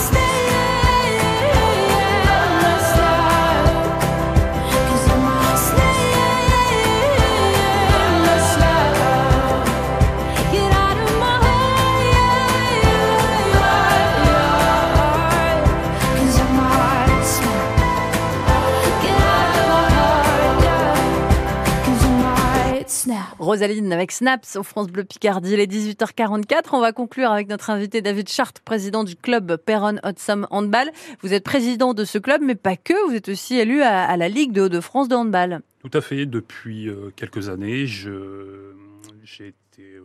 Rosaline 23.43 23.91
avec 23.91 24.11
Snaps 24.11 24.55
au 24.55 24.63
France 24.63 24.87
Bleu 24.87 25.03
Picardie, 25.03 25.51
il 25.53 25.59
est 25.59 25.71
18h44. 25.71 26.69
On 26.71 26.79
va 26.81 26.91
conclure 26.93 27.29
avec 27.31 27.47
notre 27.49 27.69
invité 27.69 28.01
David 28.01 28.29
Chart, 28.29 28.53
président 28.63 29.03
du 29.03 29.15
club 29.15 29.57
Perron 29.57 29.97
Hotsam 30.03 30.47
Handball. 30.49 30.91
Vous 31.21 31.33
êtes 31.33 31.43
président 31.43 31.93
de 31.93 32.05
ce 32.05 32.17
club, 32.17 32.41
mais 32.41 32.55
pas 32.55 32.75
que, 32.77 32.93
vous 33.07 33.15
êtes 33.15 33.29
aussi 33.29 33.55
élu 33.59 33.81
à, 33.81 34.03
à 34.05 34.17
la 34.17 34.29
Ligue 34.29 34.51
de 34.53 34.61
Hauts-de-France 34.61 35.09
de 35.09 35.15
handball. 35.15 35.61
Tout 35.81 35.91
à 35.97 36.01
fait. 36.01 36.25
Depuis 36.25 36.87
euh, 36.87 37.11
quelques 37.15 37.49
années, 37.49 37.85
j'ai 37.85 39.47
été 39.47 39.83
euh, 39.83 40.01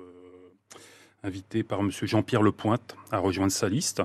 invité 1.22 1.62
par 1.62 1.80
M. 1.80 1.90
Jean-Pierre 1.92 2.42
Lepointe 2.42 2.96
à 3.12 3.18
rejoindre 3.18 3.52
sa 3.52 3.68
liste. 3.68 4.02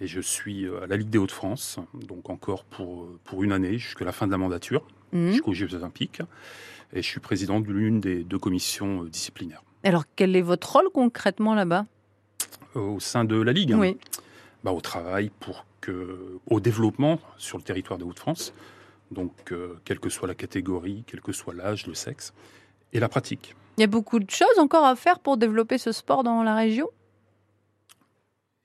Et 0.00 0.06
je 0.06 0.20
suis 0.20 0.64
euh, 0.64 0.82
à 0.82 0.86
la 0.86 0.96
Ligue 0.96 1.10
des 1.10 1.18
Hauts-de-France, 1.18 1.78
donc 1.92 2.30
encore 2.30 2.64
pour, 2.64 3.06
pour 3.24 3.44
une 3.44 3.52
année, 3.52 3.78
jusqu'à 3.78 4.04
la 4.04 4.12
fin 4.12 4.26
de 4.26 4.32
la 4.32 4.38
mandature, 4.38 4.86
Mhm. 5.12 5.30
jusqu'aux 5.32 5.52
Jeux 5.52 5.72
Olympiques. 5.74 6.22
Et 6.92 7.02
je 7.02 7.08
suis 7.08 7.20
président 7.20 7.60
de 7.60 7.72
l'une 7.72 8.00
des 8.00 8.22
deux 8.24 8.38
commissions 8.38 9.04
euh, 9.04 9.08
disciplinaires 9.08 9.62
Alors, 9.82 10.04
quel 10.16 10.36
est 10.36 10.42
votre 10.42 10.72
rôle 10.72 10.90
concrètement 10.92 11.54
là-bas? 11.54 11.86
Au 12.74 13.00
sein 13.00 13.24
de 13.24 13.40
la 13.40 13.52
Ligue. 13.52 13.72
hein. 13.72 13.78
Oui. 13.80 13.96
Bah, 14.62 14.72
au 14.72 14.80
travail 14.80 15.30
pour 15.40 15.66
que, 15.80 16.38
au 16.46 16.60
développement 16.60 17.20
sur 17.36 17.58
le 17.58 17.64
territoire 17.64 17.98
des 17.98 18.04
Hauts-de-France, 18.04 18.54
donc 19.10 19.52
euh, 19.52 19.78
quelle 19.84 20.00
que 20.00 20.08
soit 20.08 20.26
la 20.26 20.34
catégorie, 20.34 21.04
quel 21.06 21.20
que 21.20 21.32
soit 21.32 21.54
l'âge, 21.54 21.86
le 21.86 21.94
sexe, 21.94 22.32
et 22.92 23.00
la 23.00 23.08
pratique. 23.08 23.54
Il 23.76 23.82
y 23.82 23.84
a 23.84 23.88
beaucoup 23.88 24.20
de 24.20 24.30
choses 24.30 24.58
encore 24.58 24.84
à 24.84 24.96
faire 24.96 25.18
pour 25.18 25.36
développer 25.36 25.78
ce 25.78 25.92
sport 25.92 26.22
dans 26.22 26.42
la 26.42 26.54
région? 26.54 26.88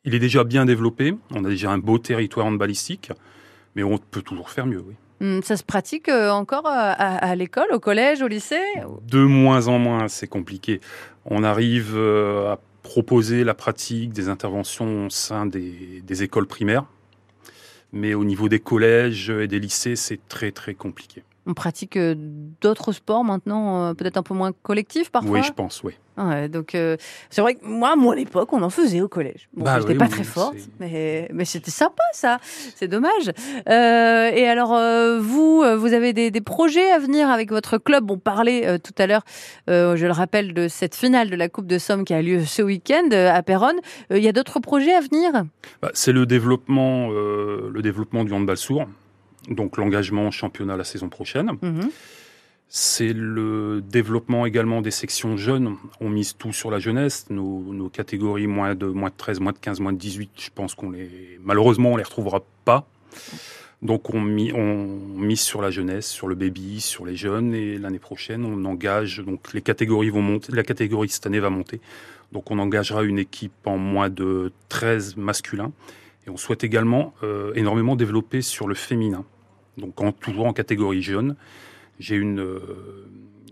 Il 0.05 0.15
est 0.15 0.19
déjà 0.19 0.43
bien 0.43 0.65
développé, 0.65 1.15
on 1.31 1.43
a 1.43 1.49
déjà 1.49 1.71
un 1.71 1.77
beau 1.77 1.97
territoire 1.99 2.45
handballistique, 2.45 3.11
mais 3.75 3.83
on 3.83 3.97
peut 3.97 4.21
toujours 4.21 4.49
faire 4.49 4.65
mieux, 4.65 4.81
oui. 4.87 4.95
Hum, 5.21 5.41
Ça 5.43 5.57
se 5.57 5.63
pratique 5.63 6.09
euh, 6.09 6.29
encore 6.29 6.65
euh, 6.65 6.93
à, 6.97 7.35
l'école, 7.35 7.67
au 7.73 7.79
collège, 7.79 8.21
au 8.21 8.27
lycée 8.27 8.61
De 9.07 9.19
moins 9.19 9.67
en 9.67 9.79
moins, 9.79 10.07
c'est 10.07 10.27
compliqué. 10.27 10.79
On 11.25 11.43
arrive 11.43 11.93
euh, 11.95 12.53
à 12.53 12.59
proposer 12.83 13.43
la 13.43 13.53
pratique 13.53 14.13
des 14.13 14.29
interventions 14.29 15.07
au 15.07 15.09
sein 15.09 15.45
des 15.45 16.23
écoles 16.23 16.47
primaires, 16.47 16.85
mais 17.91 18.13
au 18.13 18.23
niveau 18.23 18.49
des 18.49 18.59
collèges 18.59 19.29
et 19.29 19.47
des 19.47 19.59
lycées, 19.59 19.95
c'est 19.95 20.19
très 20.27 20.51
très 20.51 20.73
compliqué. 20.73 21.23
On 21.45 21.53
pratique 21.53 21.97
euh, 21.97 22.15
d'autres 22.61 22.91
sports 22.91 23.23
maintenant, 23.23 23.89
euh, 23.89 23.93
peut-être 23.93 24.17
un 24.17 24.23
peu 24.23 24.33
moins 24.33 24.51
collectifs 24.63 25.09
parfois? 25.09 25.39
Oui, 25.39 25.43
je 25.43 25.51
pense, 25.53 25.83
oui. 25.83 25.93
Ouais, 26.17 26.49
donc 26.49 26.75
euh, 26.75 26.97
c'est 27.29 27.41
vrai 27.41 27.55
que 27.55 27.65
moi, 27.65 27.95
moi 27.95 28.13
à 28.13 28.17
l'époque, 28.17 28.51
on 28.51 28.61
en 28.61 28.69
faisait 28.69 28.99
au 28.99 29.07
collège. 29.07 29.47
Bon, 29.53 29.63
Bah 29.63 29.79
j'étais 29.79 29.93
oui, 29.93 29.97
pas 29.97 30.05
oui, 30.05 30.11
très 30.11 30.25
forte, 30.25 30.57
mais, 30.79 31.29
mais 31.33 31.45
c'était 31.45 31.71
sympa 31.71 32.03
ça. 32.11 32.39
C'est 32.75 32.89
dommage. 32.89 33.31
Euh, 33.69 34.29
et 34.29 34.45
alors, 34.47 34.73
euh, 34.75 35.17
vous, 35.21 35.63
vous 35.77 35.93
avez 35.93 36.11
des, 36.11 36.29
des 36.29 36.41
projets 36.41 36.91
à 36.91 36.99
venir 36.99 37.29
avec 37.29 37.51
votre 37.51 37.77
club? 37.77 38.11
On 38.11 38.17
parlait 38.17 38.77
tout 38.79 38.93
à 38.97 39.07
l'heure, 39.07 39.23
je 39.67 40.05
le 40.05 40.11
rappelle, 40.11 40.53
de 40.53 40.67
cette 40.67 40.93
finale 40.93 41.29
de 41.29 41.37
la 41.37 41.47
Coupe 41.47 41.67
de 41.67 41.77
Somme 41.77 42.03
qui 42.03 42.13
a 42.13 42.21
lieu 42.21 42.43
ce 42.43 42.61
week-end 42.61 43.09
à 43.11 43.41
Péronne. 43.41 43.77
Il 44.11 44.21
y 44.21 44.27
a 44.27 44.33
d'autres 44.33 44.59
projets 44.59 44.93
à 44.93 44.99
venir? 44.99 45.31
Bah, 45.81 45.89
c'est 45.93 46.11
le 46.11 46.25
développement, 46.25 47.09
le 47.09 47.79
développement 47.81 48.25
du 48.25 48.33
handball 48.33 48.57
sourd, 48.57 48.87
donc 49.47 49.77
l'engagement 49.77 50.27
en 50.27 50.31
championnat 50.31 50.75
la 50.77 50.83
saison 50.83 51.09
prochaine. 51.09 51.51
Mhm. 51.61 51.89
C'est 52.71 53.13
le 53.13 53.81
développement 53.81 54.45
également 54.45 54.81
des 54.81 54.91
sections 54.91 55.37
jeunes. 55.37 55.75
On 56.01 56.09
mise 56.09 56.35
tout 56.37 56.53
sur 56.53 56.69
la 56.69 56.77
jeunesse. 56.77 57.25
Nos, 57.31 57.73
nos 57.73 57.89
catégories 57.89 58.45
moins 58.45 58.75
de, 58.75 58.85
moins 58.85 59.09
de 59.09 59.15
13, 59.17 59.39
moins 59.39 59.53
de 59.53 59.57
15, 59.57 59.79
moins 59.79 59.91
de 59.93 59.97
18, 59.97 60.29
je 60.37 60.49
pense 60.53 60.75
qu'on 60.75 60.91
les, 60.91 61.39
malheureusement, 61.43 61.93
on 61.93 61.97
les 61.97 62.03
retrouvera 62.03 62.43
pas. 62.65 62.87
Donc 63.81 64.13
on, 64.13 64.21
mi- 64.21 64.51
on 64.53 64.85
mise 65.15 65.39
sur 65.39 65.61
la 65.63 65.71
jeunesse, 65.71 66.07
sur 66.07 66.27
le 66.27 66.35
baby, 66.35 66.79
sur 66.79 67.05
les 67.07 67.15
jeunes. 67.15 67.55
Et 67.55 67.79
l'année 67.79 67.97
prochaine, 67.97 68.45
on 68.45 68.63
engage, 68.65 69.23
donc 69.25 69.51
les 69.53 69.61
catégories 69.61 70.11
vont 70.11 70.21
monter. 70.21 70.51
La 70.51 70.63
catégorie 70.63 71.09
cette 71.09 71.25
année 71.25 71.39
va 71.39 71.49
monter. 71.49 71.81
Donc 72.33 72.51
on 72.51 72.59
engagera 72.59 73.03
une 73.03 73.17
équipe 73.17 73.65
en 73.65 73.77
moins 73.79 74.09
de 74.09 74.51
13 74.67 75.17
masculins. 75.17 75.71
Et 76.29 76.31
on 76.31 76.37
souhaite 76.37 76.63
également 76.63 77.13
euh, 77.23 77.51
énormément 77.55 77.95
développer 77.95 78.43
sur 78.43 78.67
le 78.67 78.75
féminin. 78.75 79.25
Donc 79.77 79.99
en, 79.99 80.11
toujours 80.11 80.45
en 80.45 80.53
catégorie 80.53 81.01
jeune. 81.01 81.35
J'ai 81.99 82.15
une, 82.15 82.39
euh, 82.39 82.59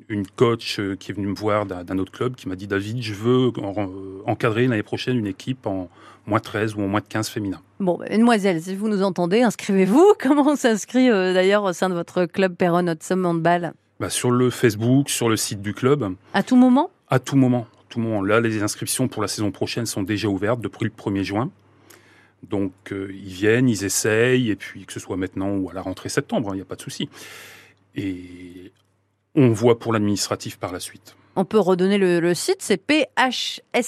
une 0.09 0.27
coach 0.27 0.79
euh, 0.79 0.95
qui 0.95 1.11
est 1.11 1.15
venue 1.15 1.27
me 1.27 1.35
voir 1.35 1.65
d'un 1.65 1.97
autre 1.97 2.11
club 2.11 2.35
qui 2.35 2.47
m'a 2.47 2.55
dit 2.55 2.67
David, 2.67 3.01
je 3.01 3.13
veux 3.15 3.51
en- 3.57 3.89
encadrer 4.27 4.67
l'année 4.67 4.83
prochaine 4.83 5.17
une 5.17 5.25
équipe 5.25 5.65
en 5.65 5.89
moins 6.27 6.39
13 6.39 6.75
ou 6.75 6.81
en 6.81 6.87
moins 6.87 6.99
de 6.99 7.07
15 7.07 7.29
féminins. 7.29 7.61
Bon, 7.79 7.97
bah, 7.97 8.05
mesdemoiselles, 8.09 8.61
si 8.61 8.75
vous 8.75 8.89
nous 8.89 9.01
entendez, 9.01 9.41
inscrivez-vous. 9.41 10.13
Comment 10.21 10.45
on 10.47 10.55
s'inscrit 10.55 11.09
euh, 11.09 11.33
d'ailleurs 11.33 11.63
au 11.63 11.73
sein 11.73 11.89
de 11.89 11.95
votre 11.95 12.25
club 12.25 12.55
Haute 12.61 13.01
Somme 13.03 13.25
Handball? 13.25 13.73
Bah, 13.99 14.11
sur 14.11 14.29
le 14.29 14.51
Facebook, 14.51 15.09
sur 15.09 15.29
le 15.29 15.35
site 15.37 15.61
du 15.63 15.73
club, 15.73 16.13
À 16.35 16.43
tout 16.43 16.55
moment? 16.55 16.91
À 17.09 17.17
tout 17.19 17.35
moment. 17.37 17.65
à 17.81 17.83
Tout 17.89 17.99
moment. 17.99 18.21
Là, 18.21 18.39
les 18.41 18.61
inscriptions 18.61 19.07
pour 19.07 19.21
la 19.23 19.27
saison 19.27 19.49
prochaine 19.49 19.87
sont 19.87 20.03
déjà 20.03 20.27
ouvertes 20.27 20.59
depuis 20.61 20.83
le 20.85 20.91
1er 20.91 21.23
juin. 21.23 21.49
Donc, 22.49 22.73
euh, 22.91 23.11
ils 23.13 23.33
viennent, 23.33 23.69
ils 23.69 23.83
essayent, 23.83 24.49
et 24.49 24.55
puis 24.55 24.85
que 24.85 24.93
ce 24.93 24.99
soit 24.99 25.17
maintenant 25.17 25.55
ou 25.55 25.69
à 25.69 25.73
la 25.73 25.81
rentrée 25.81 26.09
septembre, 26.09 26.51
il 26.53 26.55
n'y 26.55 26.61
a 26.61 26.65
pas 26.65 26.75
de 26.75 26.81
souci. 26.81 27.09
Et 27.95 28.71
on 29.35 29.49
voit 29.49 29.79
pour 29.79 29.93
l'administratif 29.93 30.57
par 30.57 30.71
la 30.71 30.79
suite. 30.79 31.15
On 31.39 31.45
peut 31.45 31.59
redonner 31.59 31.99
le, 31.99 32.19
le 32.19 32.33
site, 32.33 32.57
c'est 32.61 32.81
phshb.fr. 32.83 33.85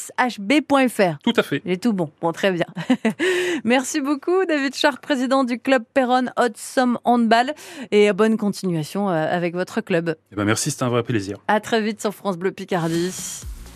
Tout 1.23 1.33
à 1.35 1.41
fait. 1.41 1.63
Il 1.65 1.71
est 1.71 1.81
tout 1.81 1.93
bon. 1.93 2.11
Bon, 2.21 2.31
très 2.31 2.51
bien. 2.51 2.67
Merci 3.63 4.01
beaucoup, 4.01 4.45
David 4.45 4.75
Char, 4.75 4.99
président 4.99 5.43
du 5.43 5.57
club 5.57 5.83
Péronne 5.95 6.31
Haute 6.37 6.57
Somme 6.57 6.99
Handball. 7.05 7.55
Et 7.89 8.13
bonne 8.13 8.37
continuation 8.37 9.09
euh, 9.09 9.13
avec 9.13 9.55
votre 9.55 9.81
club. 9.81 10.15
Eh 10.31 10.35
ben, 10.35 10.45
merci, 10.45 10.69
c'était 10.69 10.83
un 10.83 10.89
vrai 10.89 11.01
plaisir. 11.01 11.37
À 11.47 11.59
très 11.59 11.81
vite 11.81 11.99
sur 11.99 12.13
France 12.13 12.37
Bleu 12.37 12.51
Picardie. 12.51 13.11